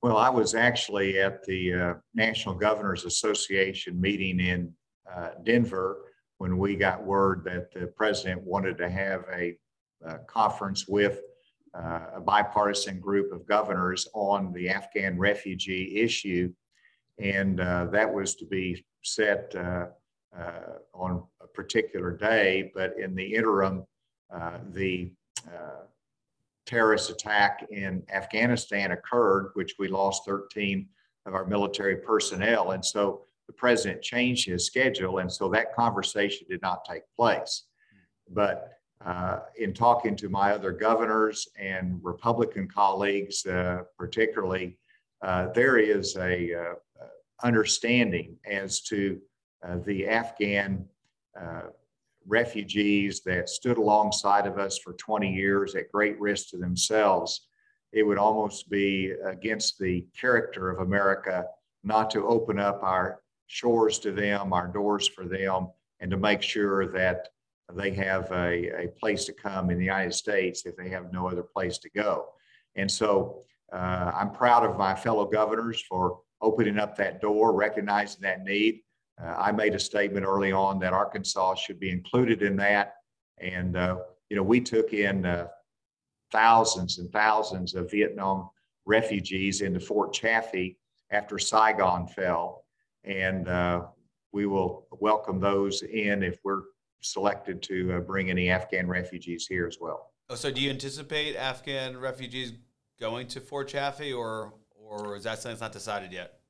[0.02, 4.72] Well, I was actually at the uh, National Governors Association meeting in
[5.14, 5.98] uh, Denver
[6.38, 9.56] when we got word that the president wanted to have a
[10.26, 11.20] conference with
[11.74, 16.50] uh, a bipartisan group of governors on the Afghan refugee issue.
[17.18, 19.54] And uh, that was to be set
[20.94, 23.84] on a particular day, but in the interim,
[24.34, 25.12] uh, the
[25.48, 25.84] uh,
[26.66, 30.88] terrorist attack in Afghanistan occurred, which we lost 13
[31.26, 32.72] of our military personnel.
[32.72, 35.18] And so the president changed his schedule.
[35.18, 37.64] And so that conversation did not take place.
[38.28, 44.76] But uh, in talking to my other governors and Republican colleagues, uh, particularly,
[45.22, 46.74] uh, there is a uh,
[47.42, 49.20] understanding as to
[49.84, 50.86] the Afghan
[52.26, 57.48] refugees that stood alongside of us for 20 years at great risk to themselves,
[57.92, 61.46] it would almost be against the character of America
[61.84, 65.68] not to open up our shores to them, our doors for them,
[66.00, 67.28] and to make sure that
[67.74, 71.28] they have a, a place to come in the United States if they have no
[71.28, 72.26] other place to go.
[72.76, 73.40] And so
[73.72, 78.82] uh, I'm proud of my fellow governors for opening up that door, recognizing that need.
[79.20, 82.94] Uh, I made a statement early on that Arkansas should be included in that.
[83.38, 83.98] And, uh,
[84.28, 85.48] you know, we took in uh,
[86.30, 88.50] thousands and thousands of Vietnam
[88.84, 90.78] refugees into Fort Chaffee
[91.10, 92.64] after Saigon fell.
[93.04, 93.86] And uh,
[94.32, 96.62] we will welcome those in if we're
[97.00, 100.12] selected to uh, bring any Afghan refugees here as well.
[100.28, 102.54] Oh, so do you anticipate Afghan refugees
[102.98, 106.40] going to Fort Chaffee or, or is that something that's not decided yet?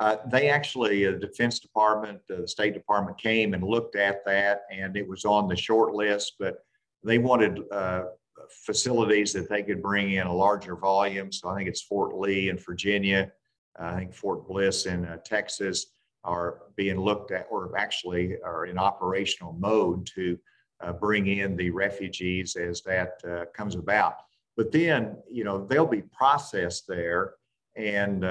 [0.00, 4.24] Uh, they actually, uh, the Defense Department, uh, the State Department came and looked at
[4.24, 6.34] that, and it was on the short list.
[6.40, 6.64] But
[7.04, 8.06] they wanted uh,
[8.50, 11.30] facilities that they could bring in a larger volume.
[11.32, 13.30] So I think it's Fort Lee in Virginia,
[13.78, 15.93] I think Fort Bliss in uh, Texas
[16.24, 20.38] are being looked at, or actually are in operational mode to
[20.80, 23.22] uh, bring in the refugees as that
[23.54, 24.16] comes about.
[24.56, 27.34] But then, you know, they'll be processed there
[27.76, 28.24] and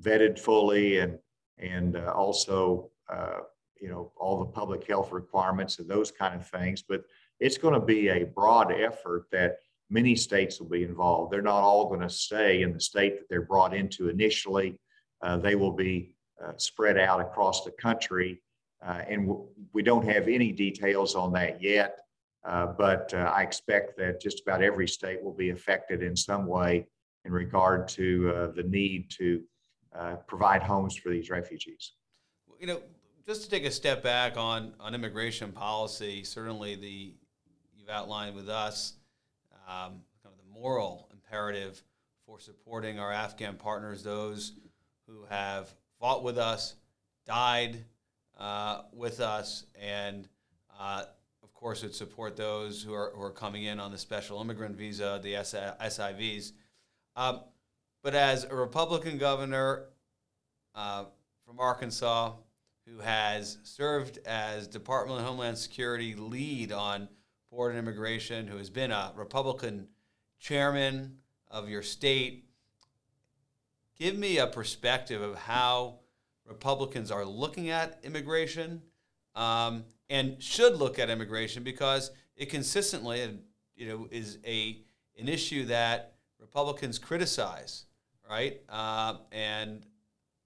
[0.00, 1.18] vetted fully and,
[1.58, 3.38] and uh, also, uh,
[3.80, 6.82] you know, all the public health requirements and those kind of things.
[6.82, 7.04] But
[7.40, 9.56] it's going to be a broad effort that
[9.90, 11.32] many states will be involved.
[11.32, 14.78] They're not all going to stay in the state that they're brought into initially.
[15.22, 16.17] Uh, they will be uh,
[16.56, 18.40] spread out across the country.
[18.84, 19.34] Uh, and
[19.72, 21.98] we don't have any details on that yet.
[22.44, 26.46] Uh, but uh, I expect that just about every state will be affected in some
[26.46, 26.86] way
[27.24, 29.42] in regard to uh, the need to
[29.94, 31.92] uh, provide homes for these refugees.
[32.60, 32.80] You know,
[33.26, 37.12] just to take a step back on, on immigration policy, certainly the
[37.76, 38.94] you've outlined with us
[39.68, 41.82] um, kind of the moral imperative
[42.24, 44.52] for supporting our Afghan partners, those
[45.06, 46.74] who have fought with us,
[47.26, 47.84] died
[48.38, 50.28] uh, with us, and
[50.78, 51.04] uh,
[51.42, 54.76] of course, would support those who are, who are coming in on the special immigrant
[54.76, 56.52] visa, the SIVs.
[57.16, 57.40] Um,
[58.02, 59.86] but as a Republican governor
[60.74, 61.04] uh,
[61.44, 62.32] from Arkansas
[62.86, 67.08] who has served as Department of Homeland Security lead on
[67.50, 69.88] border and immigration, who has been a Republican
[70.38, 71.18] chairman
[71.50, 72.47] of your state,
[73.98, 76.00] give me a perspective of how
[76.46, 78.82] Republicans are looking at immigration
[79.34, 83.38] um, and should look at immigration because it consistently,
[83.76, 84.82] you know, is a
[85.18, 87.86] an issue that Republicans criticize,
[88.28, 88.60] right?
[88.68, 89.84] Uh, and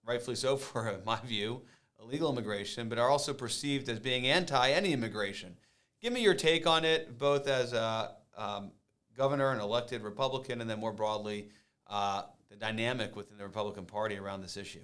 [0.06, 1.62] rightfully so, for in my view,
[2.00, 5.56] illegal immigration, but are also perceived as being anti any immigration.
[6.00, 8.72] Give me your take on it, both as a um,
[9.16, 11.50] governor and elected Republican, and then more broadly,
[11.86, 12.22] uh,
[12.52, 14.82] the dynamic within the Republican Party around this issue.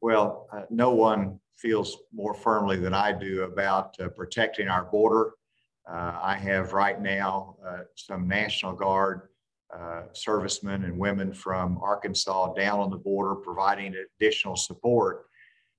[0.00, 5.34] Well, uh, no one feels more firmly than I do about uh, protecting our border.
[5.86, 9.28] Uh, I have right now uh, some National Guard
[9.76, 15.26] uh, servicemen and women from Arkansas down on the border providing additional support.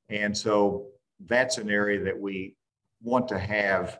[0.09, 0.89] And so
[1.25, 2.55] that's an area that we
[3.01, 3.99] want to have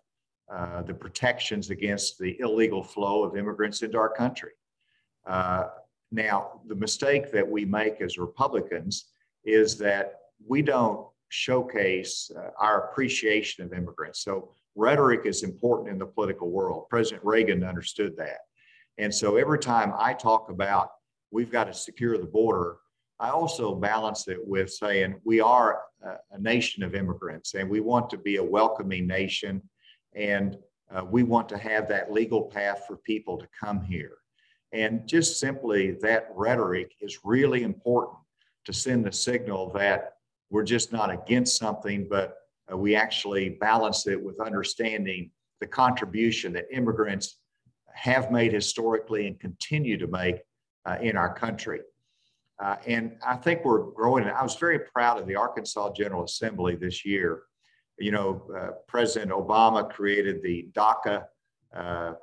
[0.53, 4.51] uh, the protections against the illegal flow of immigrants into our country.
[6.11, 9.05] Now, the mistake that we make as Republicans
[9.45, 14.21] is that we don't showcase uh, our appreciation of immigrants.
[14.23, 16.87] So rhetoric is important in the political world.
[16.89, 18.39] President Reagan understood that.
[18.97, 20.89] And so every time I talk about
[21.31, 22.77] we've got to secure the border,
[23.17, 27.79] I also balance it with saying we are a, a nation of immigrants and we
[27.79, 29.61] want to be a welcoming nation
[30.13, 30.57] and
[30.93, 34.17] uh, we want to have that legal path for people to come here.
[34.73, 38.17] And just simply that rhetoric is really important
[38.65, 40.13] to send the signal that
[40.49, 42.37] we're just not against something, but
[42.71, 47.37] uh, we actually balance it with understanding the contribution that immigrants
[47.93, 50.37] have made historically and continue to make
[50.85, 51.81] uh, in our country.
[52.61, 54.25] Uh, and I think we're growing.
[54.25, 57.43] I was very proud of the Arkansas General Assembly this year.
[57.97, 61.25] You know, uh, President Obama created the DACA
[61.75, 62.13] uh, uh,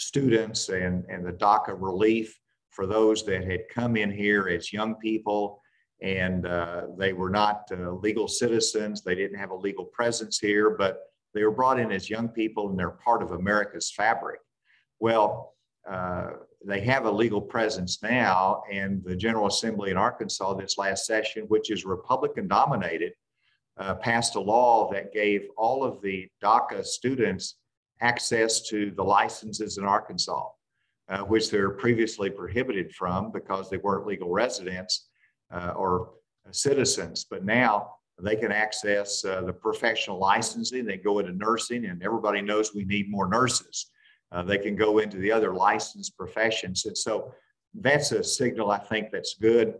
[0.00, 2.38] students and, and the DACA relief
[2.70, 5.60] for those that had come in here as young people
[6.02, 9.02] and uh, they were not uh, legal citizens.
[9.02, 11.02] They didn't have a legal presence here, but
[11.34, 14.40] they were brought in as young people and they're part of America's fabric.
[14.98, 15.54] Well,
[15.88, 16.30] uh,
[16.64, 21.44] they have a legal presence now, and the General Assembly in Arkansas this last session,
[21.44, 23.12] which is Republican dominated,
[23.78, 27.56] uh, passed a law that gave all of the DACA students
[28.00, 30.48] access to the licenses in Arkansas,
[31.08, 35.08] uh, which they're previously prohibited from because they weren't legal residents
[35.52, 36.12] uh, or
[36.50, 37.26] citizens.
[37.28, 40.84] But now they can access uh, the professional licensing.
[40.84, 43.90] They go into nursing, and everybody knows we need more nurses.
[44.32, 46.86] Uh, they can go into the other licensed professions.
[46.86, 47.32] And so
[47.74, 49.74] that's a signal I think that's good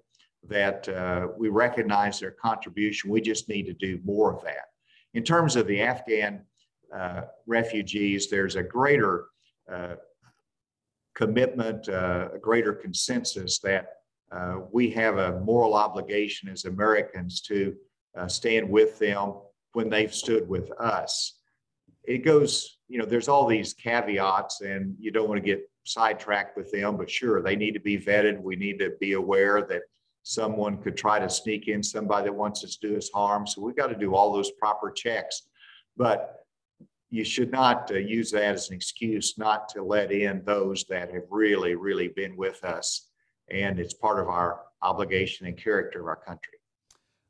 [0.48, 3.10] that uh, we recognize their contribution.
[3.10, 4.66] We just need to do more of that.
[5.14, 6.44] In terms of the Afghan
[7.46, 9.26] refugees, there's a greater
[9.70, 9.94] uh,
[11.14, 13.88] commitment, uh, a greater consensus that
[14.32, 17.74] uh, we have a moral obligation as Americans to
[18.16, 19.34] uh, stand with them
[19.72, 21.38] when they've stood with us.
[22.04, 26.56] It goes, you know, there's all these caveats, and you don't want to get sidetracked
[26.56, 28.40] with them, but sure, they need to be vetted.
[28.40, 29.82] We need to be aware that
[30.22, 33.46] someone could try to sneak in somebody that wants to do us harm.
[33.46, 35.42] So we've got to do all those proper checks.
[35.96, 36.39] But
[37.10, 41.12] you should not uh, use that as an excuse not to let in those that
[41.12, 43.10] have really, really been with us
[43.50, 46.54] and it's part of our obligation and character of our country.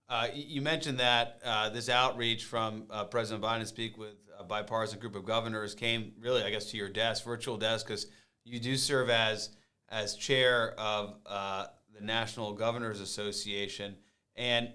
[0.08, 4.44] Uh, you mentioned that uh, this outreach from uh, President Biden to speak with a
[4.44, 8.06] bipartisan group of governors came really, I guess, to your desk, virtual desk, because
[8.44, 9.50] you do serve as
[9.88, 13.96] as chair of uh, the National Governors Association,
[14.36, 14.70] and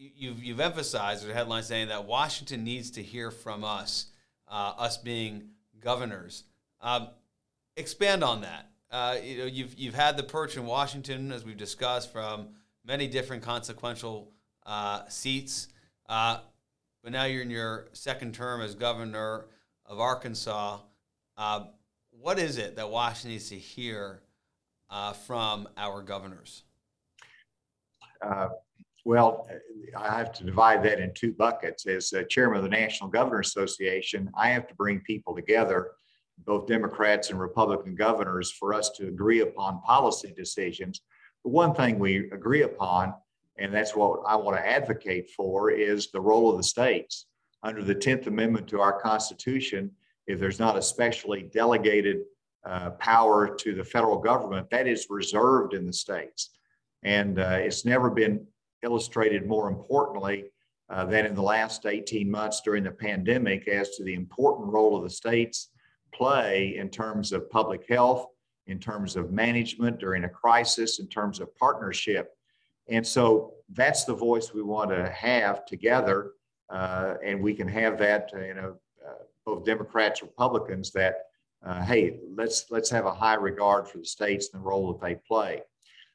[0.00, 4.06] you've you've emphasized the headline saying that Washington needs to hear from us,
[4.48, 6.44] uh, us being governors.
[6.80, 7.08] Um,
[7.76, 8.70] expand on that.
[8.90, 12.48] Uh, you know, you've you've had the perch in Washington, as we've discussed, from
[12.84, 14.32] many different consequential
[14.66, 15.68] uh, seats,
[16.08, 16.38] uh,
[17.02, 19.46] but now you're in your second term as governor
[19.86, 20.78] of Arkansas.
[21.36, 21.64] Uh,
[22.10, 24.22] what is it that Washington needs to hear
[24.90, 26.64] uh, from our governors?
[29.04, 29.48] Well,
[29.96, 31.86] I have to divide that in two buckets.
[31.86, 35.92] As chairman of the National Governors Association, I have to bring people together,
[36.44, 41.00] both Democrats and Republican governors, for us to agree upon policy decisions.
[41.44, 43.14] The one thing we agree upon,
[43.58, 47.26] and that's what I want to advocate for, is the role of the states.
[47.62, 49.90] Under the 10th Amendment to our Constitution,
[50.26, 52.18] if there's not a specially delegated
[52.64, 56.50] uh, power to the federal government, that is reserved in the states.
[57.02, 58.46] And uh, it's never been
[58.82, 60.46] illustrated more importantly
[60.88, 64.96] uh, than in the last 18 months during the pandemic as to the important role
[64.96, 65.68] of the states
[66.12, 68.26] play in terms of public health,
[68.66, 72.36] in terms of management during a crisis, in terms of partnership.
[72.88, 76.32] And so that's the voice we want to have together.
[76.68, 78.76] Uh, and we can have that, you know,
[79.06, 81.26] uh, both Democrats, Republicans, that
[81.64, 85.00] uh, hey, let's let's have a high regard for the states and the role that
[85.06, 85.62] they play.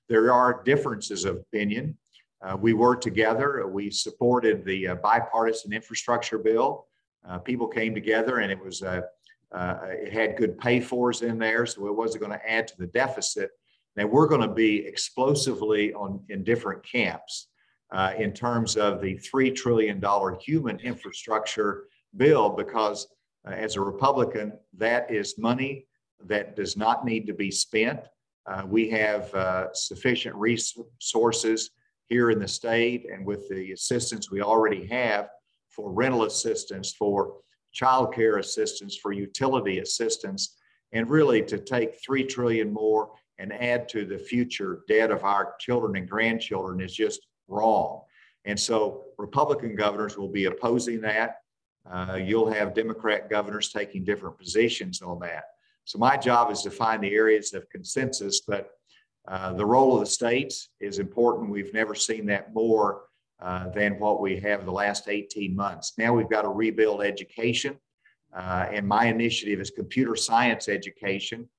[0.10, 1.98] There are differences of opinion.
[2.46, 3.66] Uh, we worked together.
[3.68, 6.86] We supported the uh, bipartisan infrastructure bill.
[7.28, 9.02] Uh, people came together, and it was uh,
[9.52, 12.78] uh, it had good pay fors in there, so it wasn't going to add to
[12.78, 13.52] the deficit.
[13.96, 17.48] Now we're going to be explosively on in different camps
[18.18, 21.86] in terms of the three trillion dollar human infrastructure
[22.18, 23.08] bill because
[23.48, 25.88] uh, as a Republican, that is money
[26.26, 28.02] that does not need to be spent.
[28.48, 31.72] Uh, we have uh, sufficient resources
[32.10, 35.30] here in the state and with the assistance we already have
[35.70, 37.38] for rental assistance, for
[37.76, 40.58] childcare assistance, for utility assistance,
[40.94, 45.56] and really to take 3 trillion more and add to the future debt of our
[45.60, 48.02] children and grandchildren is just wrong.
[48.46, 51.38] And so Republican governors will be opposing that.
[51.90, 55.46] Uh, you'll have Democrat governors taking different positions on that.
[55.84, 58.72] So my job is to find the areas of consensus, but
[59.28, 61.50] uh, the role of the states is important.
[61.50, 63.04] We've never seen that more
[63.42, 65.94] uh, than what we have the last 18 months.
[65.98, 67.78] Now we've got to rebuild education.
[68.36, 71.50] Uh, and my initiative is computer science education.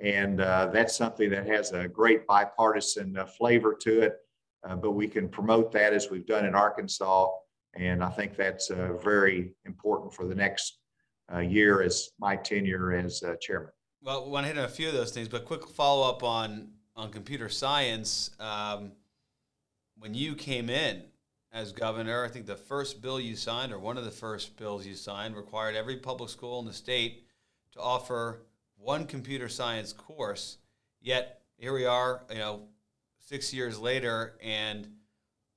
[0.00, 4.14] And uh, that's something that has a great bipartisan uh, flavor to it.
[4.62, 7.28] but we can promote that as we've done in Arkansas
[7.74, 8.68] and I think that's
[9.00, 10.78] very important for the next
[11.40, 13.70] year as my tenure as chairman.
[14.02, 16.24] Well, we want to hit on a few of those things, but quick follow up
[16.24, 18.30] on on computer science.
[18.38, 18.92] Um,
[19.98, 21.02] when you came in
[21.50, 24.86] as governor, I think the first bill you signed, or one of the first bills
[24.86, 27.24] you signed, required every public school in the state
[27.72, 28.42] to offer
[28.76, 30.58] one computer science course.
[31.00, 32.68] Yet here we are, you know,
[33.18, 34.86] six years later, and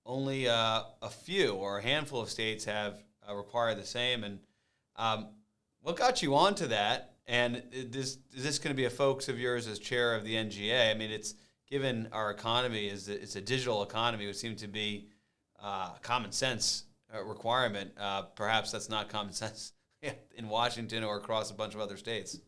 [0.05, 4.23] only uh, a few or a handful of states have uh, required the same.
[4.23, 4.39] And
[4.95, 5.27] um,
[5.81, 7.12] what got you onto that?
[7.27, 10.35] And this is this going to be a focus of yours as chair of the
[10.35, 10.91] NGA?
[10.91, 11.35] I mean, it's
[11.69, 15.07] given our economy is it's a digital economy, would seem to be
[15.61, 17.91] uh, common sense uh, requirement.
[17.97, 19.73] Uh, perhaps that's not common sense
[20.35, 22.39] in Washington or across a bunch of other states.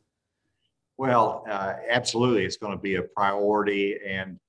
[0.97, 4.39] Well, uh, absolutely, it's going to be a priority, and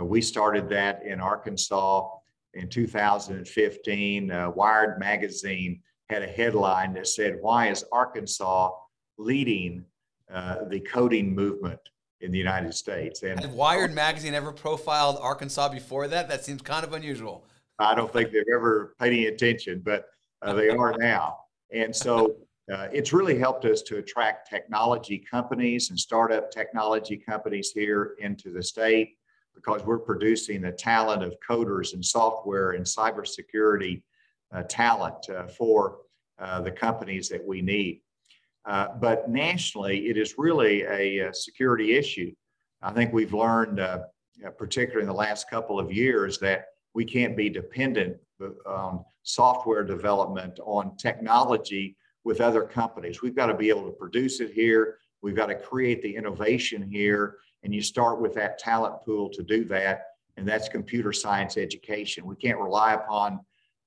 [0.00, 2.08] we started that in Arkansas
[2.54, 8.70] in 2015, uh, Wired magazine had a headline that said, Why is Arkansas
[9.20, 9.84] leading
[10.32, 11.80] uh, the coding movement
[12.20, 13.22] in the United States?
[13.22, 16.28] And Wired magazine ever profiled Arkansas before that?
[16.28, 17.44] That seems kind of unusual.
[17.78, 20.06] I don't think they've ever paid any attention, but
[20.42, 21.38] uh, they are now.
[21.72, 22.36] And so
[22.72, 28.52] uh, it's really helped us to attract technology companies and startup technology companies here into
[28.52, 29.16] the state
[29.54, 34.02] because we're producing the talent of coders and software and cybersecurity
[34.52, 35.98] uh, talent uh, for
[36.38, 38.00] uh, the companies that we need.
[38.66, 42.32] Uh, but nationally, it is really a, a, security issue.
[42.82, 44.00] I think we've learned, uh,
[44.58, 48.16] particularly in the last couple of years, that we can't be dependent
[48.66, 53.22] on software development, on technology with other companies.
[53.22, 54.98] We've got to be able to produce it here.
[55.22, 59.42] We've got to create the innovation here and you start with that talent pool to
[59.42, 60.06] do that.
[60.36, 62.24] And that's computer science education.
[62.24, 63.40] We can't rely upon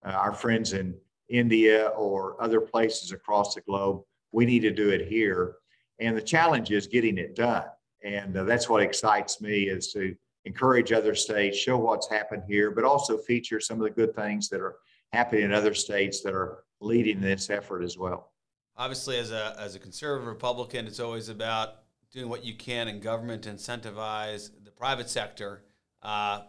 [0.06, 0.96] uh, our friends in
[1.30, 4.04] India or other places across the globe.
[4.34, 5.56] We need to do it here.
[6.00, 7.64] And the challenge is getting it done.
[8.04, 10.14] And uh, that's what excites me is to
[10.44, 14.50] encourage other states, show what's happened here, but also feature some of the good things
[14.50, 14.76] that are
[15.14, 18.34] happening in other states that are leading this effort as well.
[18.76, 23.00] Obviously, as a as a conservative Republican, it's always about doing what you can in
[23.00, 25.64] government to incentivize the private sector.
[26.02, 26.42] Uh,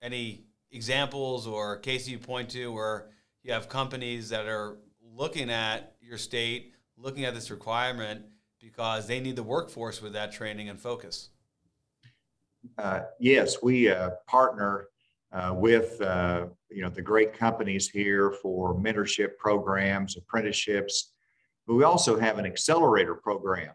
[0.00, 3.10] any examples or cases you point to where
[3.42, 8.22] you have companies that are looking at your state, looking at this requirement
[8.60, 11.30] because they need the workforce with that training and focus?
[12.76, 14.88] Uh, yes, we uh, partner
[15.32, 21.12] uh, with uh, you know the great companies here for mentorship programs, apprenticeships,
[21.66, 23.72] but we also have an accelerator program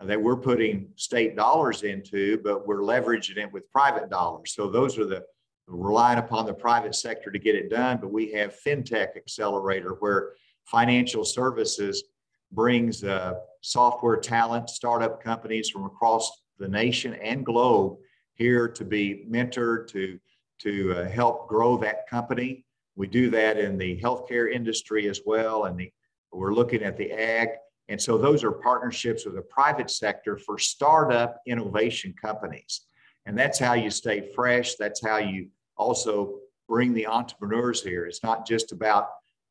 [0.00, 4.54] that we're putting state dollars into, but we're leveraging it with private dollars.
[4.54, 5.24] So those are the
[5.66, 7.98] relying upon the private sector to get it done.
[8.00, 12.04] But we have FinTech Accelerator where financial services
[12.52, 17.96] brings uh, software talent, startup companies from across the nation and globe
[18.34, 20.18] here to be mentored to
[20.60, 22.64] to uh, help grow that company.
[22.96, 25.92] We do that in the healthcare industry as well, and the,
[26.32, 27.48] we're looking at the ag.
[27.88, 32.82] And so those are partnerships with the private sector for startup innovation companies.
[33.24, 34.74] And that's how you stay fresh.
[34.74, 38.04] That's how you also bring the entrepreneurs here.
[38.04, 39.08] It's not just about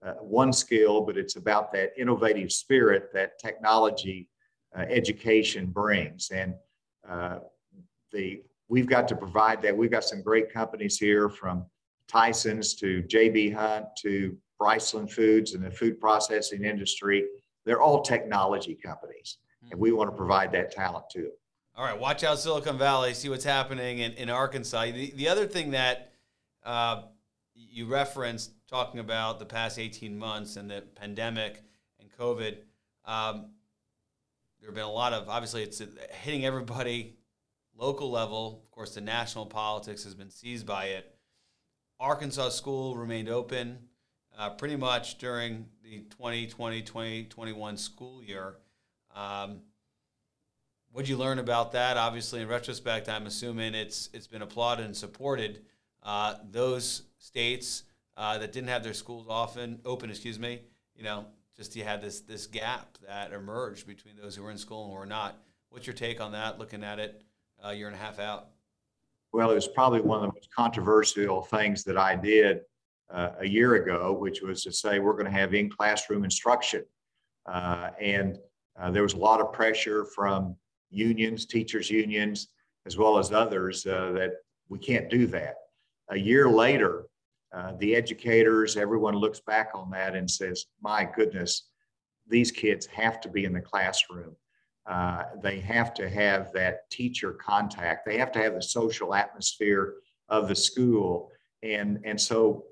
[0.07, 4.29] uh, one skill, but it's about that innovative spirit that technology
[4.77, 6.31] uh, education brings.
[6.31, 6.55] And
[7.07, 7.39] uh,
[8.11, 9.75] the we've got to provide that.
[9.75, 11.65] We've got some great companies here from
[12.07, 17.25] Tyson's to JB Hunt to Bryceland Foods and the food processing industry.
[17.65, 19.37] They're all technology companies,
[19.71, 21.31] and we want to provide that talent to them.
[21.75, 24.85] All right, watch out Silicon Valley, see what's happening in, in Arkansas.
[24.85, 26.13] The, the other thing that
[26.65, 27.03] uh,
[27.53, 31.63] you referenced talking about the past 18 months and the pandemic
[31.99, 32.57] and COVID,
[33.05, 33.51] um,
[34.59, 35.81] there have been a lot of, obviously, it's
[36.23, 37.17] hitting everybody
[37.77, 41.15] local level, of course, the national politics has been seized by it.
[41.99, 43.77] Arkansas school remained open
[44.37, 48.55] uh, pretty much during the 2020 2021 school year.
[49.15, 49.61] Um,
[50.91, 51.97] what did you learn about that?
[51.97, 55.63] Obviously, in retrospect, I'm assuming it's it's been applauded and supported.
[56.03, 57.83] Uh, those states
[58.17, 60.61] uh, that didn't have their schools often open, excuse me,
[60.95, 64.57] you know, just you had this this gap that emerged between those who were in
[64.57, 65.37] school and who were not.
[65.69, 66.59] What's your take on that?
[66.59, 67.23] Looking at it
[67.63, 68.47] a year and a half out?
[69.33, 72.61] Well, it was probably one of the most controversial things that I did
[73.11, 76.83] uh, a year ago, which was to say we're going to have in classroom instruction.
[77.45, 78.39] Uh, and
[78.79, 80.55] uh, there was a lot of pressure from
[80.89, 82.49] unions, teachers' unions,
[82.85, 84.31] as well as others uh, that
[84.69, 85.55] we can't do that.
[86.09, 87.07] A year later,
[87.55, 91.69] uh, the educators, everyone looks back on that and says, my goodness,
[92.27, 94.35] these kids have to be in the classroom.
[94.85, 98.05] Uh, they have to have that teacher contact.
[98.05, 99.95] They have to have the social atmosphere
[100.29, 101.31] of the school.
[101.63, 102.65] And, and so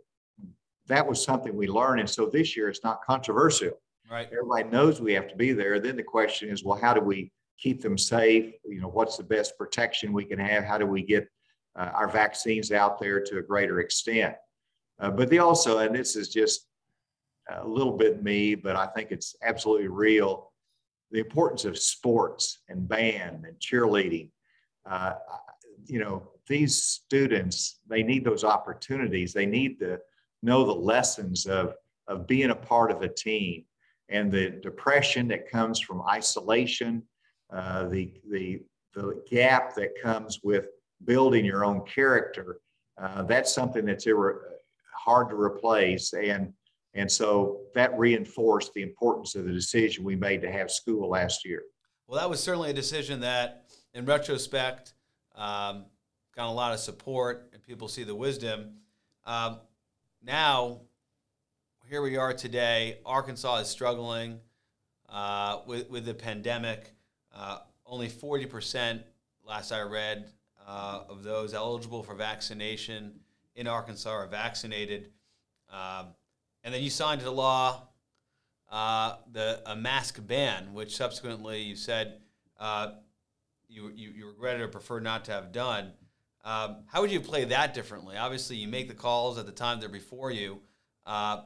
[0.87, 2.01] that was something we learned.
[2.01, 3.71] And so this year it's not controversial.
[4.09, 4.27] Right.
[4.31, 5.79] Everybody knows we have to be there.
[5.79, 8.53] Then the question is, well, how do we keep them safe?
[8.65, 10.63] You know, what's the best protection we can have?
[10.63, 11.27] How do we get
[11.75, 14.35] uh, our vaccines out there to a greater extent?
[14.99, 16.67] Uh, but they also, and this is just
[17.49, 20.51] a little bit me, but I think it's absolutely real
[21.11, 24.29] the importance of sports and band and cheerleading.
[24.89, 25.13] Uh,
[25.85, 29.33] you know, these students, they need those opportunities.
[29.33, 29.99] They need to
[30.41, 31.75] know the lessons of,
[32.07, 33.65] of being a part of a team
[34.09, 37.03] and the depression that comes from isolation,
[37.51, 38.61] uh, the, the,
[38.93, 40.67] the gap that comes with
[41.03, 42.59] building your own character.
[43.01, 44.39] Uh, that's something that's irre-
[44.95, 46.13] hard to replace.
[46.13, 46.53] And
[46.95, 51.45] and so that reinforced the importance of the decision we made to have school last
[51.45, 51.63] year.
[52.07, 54.93] Well, that was certainly a decision that, in retrospect,
[55.35, 55.85] um,
[56.35, 58.75] got a lot of support and people see the wisdom.
[59.25, 59.59] Um,
[60.23, 60.81] now,
[61.89, 62.99] here we are today.
[63.05, 64.39] Arkansas is struggling
[65.09, 66.93] uh, with, with the pandemic.
[67.35, 69.03] Uh, only 40%,
[69.43, 70.29] last I read,
[70.65, 73.19] uh, of those eligible for vaccination
[73.55, 75.09] in Arkansas are vaccinated.
[75.69, 76.07] Um,
[76.63, 77.87] and then you signed into law
[78.71, 82.19] uh, the a mask ban, which subsequently you said
[82.59, 82.91] uh,
[83.67, 85.91] you, you, you regretted or preferred not to have done.
[86.43, 88.17] Um, how would you play that differently?
[88.17, 90.61] Obviously, you make the calls at the time they're before you,
[91.05, 91.41] uh,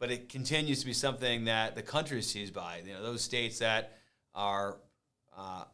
[0.00, 2.82] but it continues to be something that the country is seized by.
[2.84, 3.98] You know, those states that
[4.34, 4.78] are
[5.36, 5.64] uh,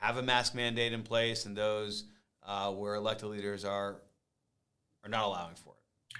[0.00, 2.04] have a mask mandate in place, and those
[2.46, 3.96] uh, where elected leaders are
[5.04, 6.16] are not allowing for it.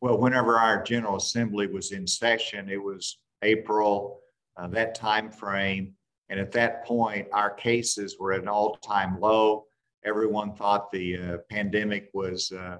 [0.00, 4.20] Well, whenever our General Assembly was in session, it was April,
[4.56, 5.94] uh, that time frame.
[6.28, 9.64] And at that point, our cases were at an all-time low.
[10.04, 12.78] everyone thought the uh, pandemic was, uh,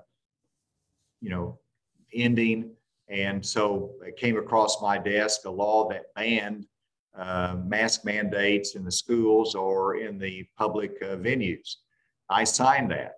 [1.20, 1.58] you know,
[2.14, 2.70] ending.
[3.08, 6.66] And so it came across my desk a law that banned
[7.16, 11.76] uh, mask mandates in the schools or in the public uh, venues.
[12.30, 13.17] I signed that.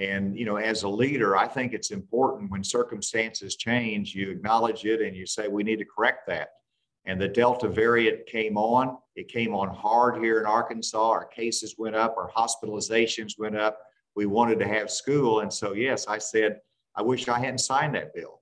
[0.00, 4.86] And, you know, as a leader, I think it's important when circumstances change, you acknowledge
[4.86, 6.48] it and you say, we need to correct that.
[7.04, 8.96] And the Delta variant came on.
[9.14, 11.10] It came on hard here in Arkansas.
[11.10, 13.78] Our cases went up, our hospitalizations went up.
[14.16, 15.40] We wanted to have school.
[15.40, 16.60] And so, yes, I said,
[16.96, 18.40] I wish I hadn't signed that bill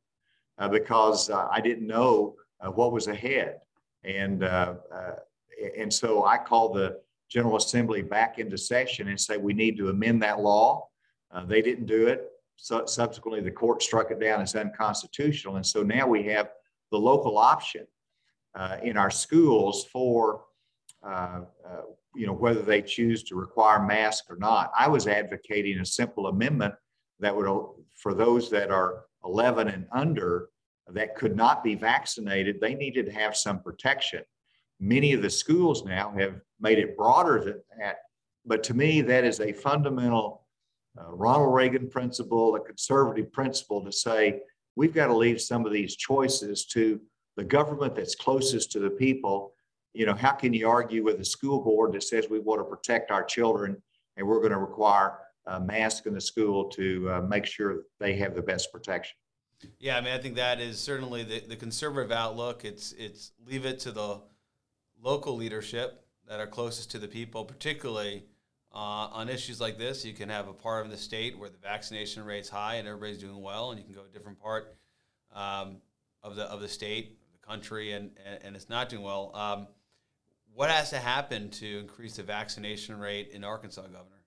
[0.59, 3.57] uh, because uh, I didn't know uh, what was ahead.
[4.05, 5.17] And, uh, uh,
[5.77, 9.89] and so I called the General Assembly back into session and say, we need to
[9.89, 10.89] amend that law.
[11.31, 12.31] Uh, they didn't do it.
[12.57, 15.57] So subsequently, the court struck it down as unconstitutional.
[15.57, 16.51] And so now we have
[16.91, 17.87] the local option
[18.55, 20.45] uh, in our schools for,
[21.07, 21.83] uh, uh,
[22.17, 24.73] you know, whether they choose to require masks or not.
[24.77, 26.75] I was advocating a simple amendment
[27.21, 27.47] that would,
[27.95, 30.49] for those that are 11 and under
[30.89, 34.23] that could not be vaccinated, they needed to have some protection.
[34.81, 37.99] Many of the schools now have made it broader than that.
[38.47, 40.47] But to me, that is a fundamental
[40.99, 44.41] uh, Ronald Reagan principle, a conservative principle to say
[44.77, 47.01] we've got to leave some of these choices to
[47.37, 49.53] the government that's closest to the people.
[49.95, 52.65] You know, how can you argue with a school board that says we want to
[52.65, 53.81] protect our children
[54.17, 58.17] and we're going to require a mask in the school to uh, make sure they
[58.17, 59.17] have the best protection?
[59.79, 62.65] Yeah, I mean, I think that is certainly the, the conservative outlook.
[62.65, 64.21] It's it's leave it to the
[65.03, 68.25] local leadership that are closest to the people, particularly
[68.79, 70.05] uh, on issues like this.
[70.05, 73.19] You can have a part of the state where the vaccination rate's high and everybody's
[73.19, 74.77] doing well, and you can go a different part
[75.35, 75.79] um,
[76.23, 79.35] of the of the state, the country, and and, and it's not doing well.
[79.35, 79.67] Um,
[80.55, 84.23] what has to happen to increase the vaccination rate in Arkansas, Governor?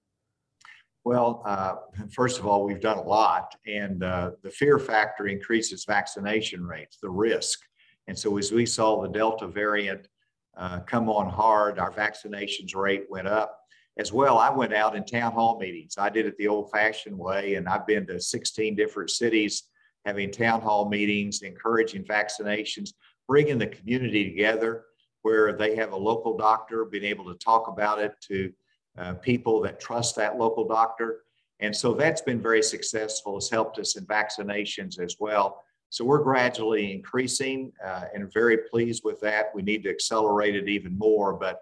[1.06, 1.76] Well, uh,
[2.14, 6.97] first of all, we've done a lot, and uh, the fear factor increases vaccination rates,
[7.02, 7.62] the risk.
[8.08, 10.10] And so, as we saw the Delta variant
[10.58, 13.61] uh, come on hard, our vaccinations rate went up.
[13.97, 15.95] As well, I went out in town hall meetings.
[15.97, 19.63] I did it the old fashioned way, and I've been to 16 different cities
[20.05, 22.93] having town hall meetings, encouraging vaccinations,
[23.27, 24.85] bringing the community together
[25.21, 28.51] where they have a local doctor, being able to talk about it to
[28.97, 31.21] uh, people that trust that local doctor.
[31.59, 33.37] And so that's been very successful.
[33.37, 35.63] It's helped us in vaccinations as well.
[35.89, 39.53] So we're gradually increasing uh, and very pleased with that.
[39.53, 41.59] We need to accelerate it even more, but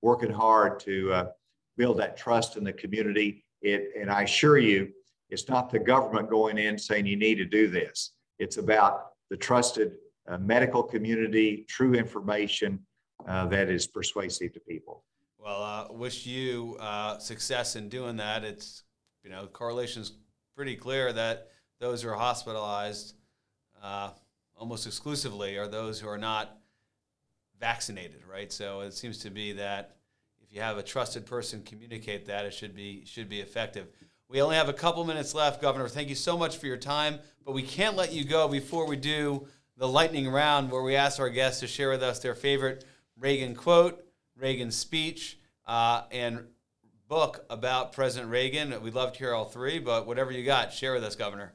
[0.00, 1.26] working hard to uh,
[1.82, 3.42] build that trust in the community.
[3.60, 4.88] It, and I assure you,
[5.30, 8.12] it's not the government going in saying you need to do this.
[8.38, 9.94] It's about the trusted
[10.28, 12.78] uh, medical community, true information
[13.26, 15.02] uh, that is persuasive to people.
[15.40, 18.44] Well, uh, wish you uh, success in doing that.
[18.44, 18.84] It's
[19.24, 20.12] you know the correlation's
[20.54, 21.48] pretty clear that
[21.80, 23.14] those who are hospitalized
[23.82, 24.10] uh,
[24.56, 26.58] almost exclusively are those who are not
[27.58, 28.52] vaccinated, right?
[28.52, 29.96] So it seems to be that
[30.52, 33.88] if you have a trusted person communicate that, it should be should be effective.
[34.28, 35.88] We only have a couple minutes left, Governor.
[35.88, 38.96] Thank you so much for your time, but we can't let you go before we
[38.96, 39.46] do
[39.78, 42.84] the lightning round, where we ask our guests to share with us their favorite
[43.18, 44.04] Reagan quote,
[44.36, 46.44] Reagan speech, uh, and
[47.08, 48.78] book about President Reagan.
[48.82, 51.54] We'd love to hear all three, but whatever you got, share with us, Governor.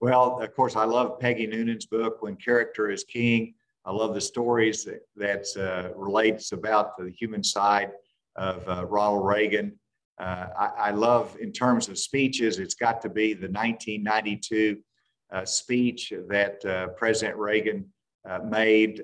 [0.00, 3.54] Well, of course, I love Peggy Noonan's book, When Character is King.
[3.86, 7.92] I love the stories that, that uh, relates about the human side
[8.36, 9.78] of uh, Ronald Reagan.
[10.18, 14.78] Uh, I, I, love, in terms of speeches, it's got to be the 1992
[15.32, 17.84] uh, speech that uh, President Reagan
[18.28, 19.02] uh, made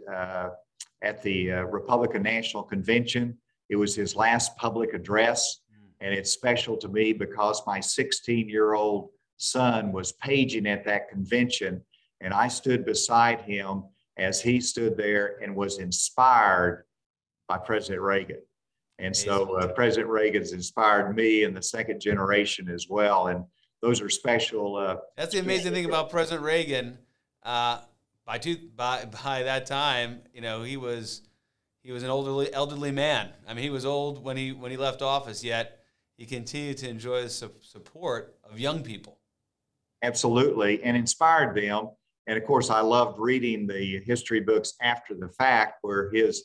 [1.02, 3.36] at the Republican National Convention.
[3.68, 5.60] It was his last public address,
[6.00, 11.08] and it's special to me because my 16 year old son was paging at that
[11.08, 11.82] convention,
[12.20, 13.84] and I stood beside him
[14.20, 16.84] as he stood there and was inspired
[17.48, 18.40] by President Reagan.
[18.98, 23.28] And so uh, President Reagan's inspired me and the second generation as well.
[23.28, 23.44] And
[23.80, 24.76] those are special.
[24.76, 26.98] Uh, That's the amazing thing about President Reagan.
[27.42, 27.78] Uh,
[28.26, 31.22] by, two, by, by that time, you know, he was
[31.82, 33.30] he was an elderly elderly man.
[33.48, 35.80] I mean, he was old when he when he left office, yet
[36.18, 39.18] he continued to enjoy the su- support of young people.
[40.02, 41.88] Absolutely, and inspired them.
[42.30, 46.44] And of course, I loved reading the history books after the fact, where his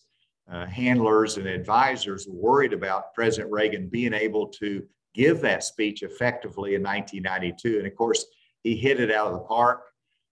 [0.52, 4.84] uh, handlers and advisors were worried about President Reagan being able to
[5.14, 7.78] give that speech effectively in 1992.
[7.78, 8.26] And of course,
[8.64, 9.84] he hit it out of the park.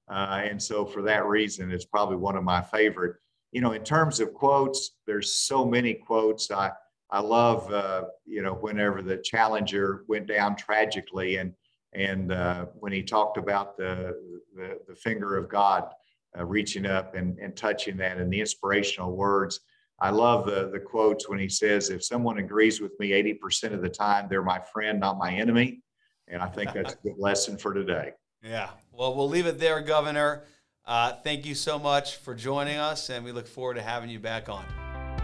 [0.10, 3.16] Uh, and so, for that reason, it's probably one of my favorite
[3.54, 6.50] you know, in terms of quotes, there's so many quotes.
[6.50, 6.72] I,
[7.12, 11.54] I love, uh, you know, whenever the Challenger went down tragically and,
[11.96, 14.18] and uh, when he talked about the,
[14.56, 15.90] the, the finger of God
[16.38, 19.60] uh, reaching up and, and touching that and the inspirational words.
[20.00, 23.82] I love the, the quotes when he says, if someone agrees with me 80% of
[23.82, 25.82] the time, they're my friend, not my enemy.
[26.28, 28.12] And I think that's a good lesson for today.
[28.42, 28.72] Yeah.
[28.92, 30.44] Well, we'll leave it there, Governor.
[30.86, 34.20] Uh, thank you so much for joining us, and we look forward to having you
[34.20, 34.66] back on.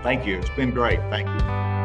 [0.04, 0.38] Thank you.
[0.38, 1.00] It's been great.
[1.10, 1.79] Thank you.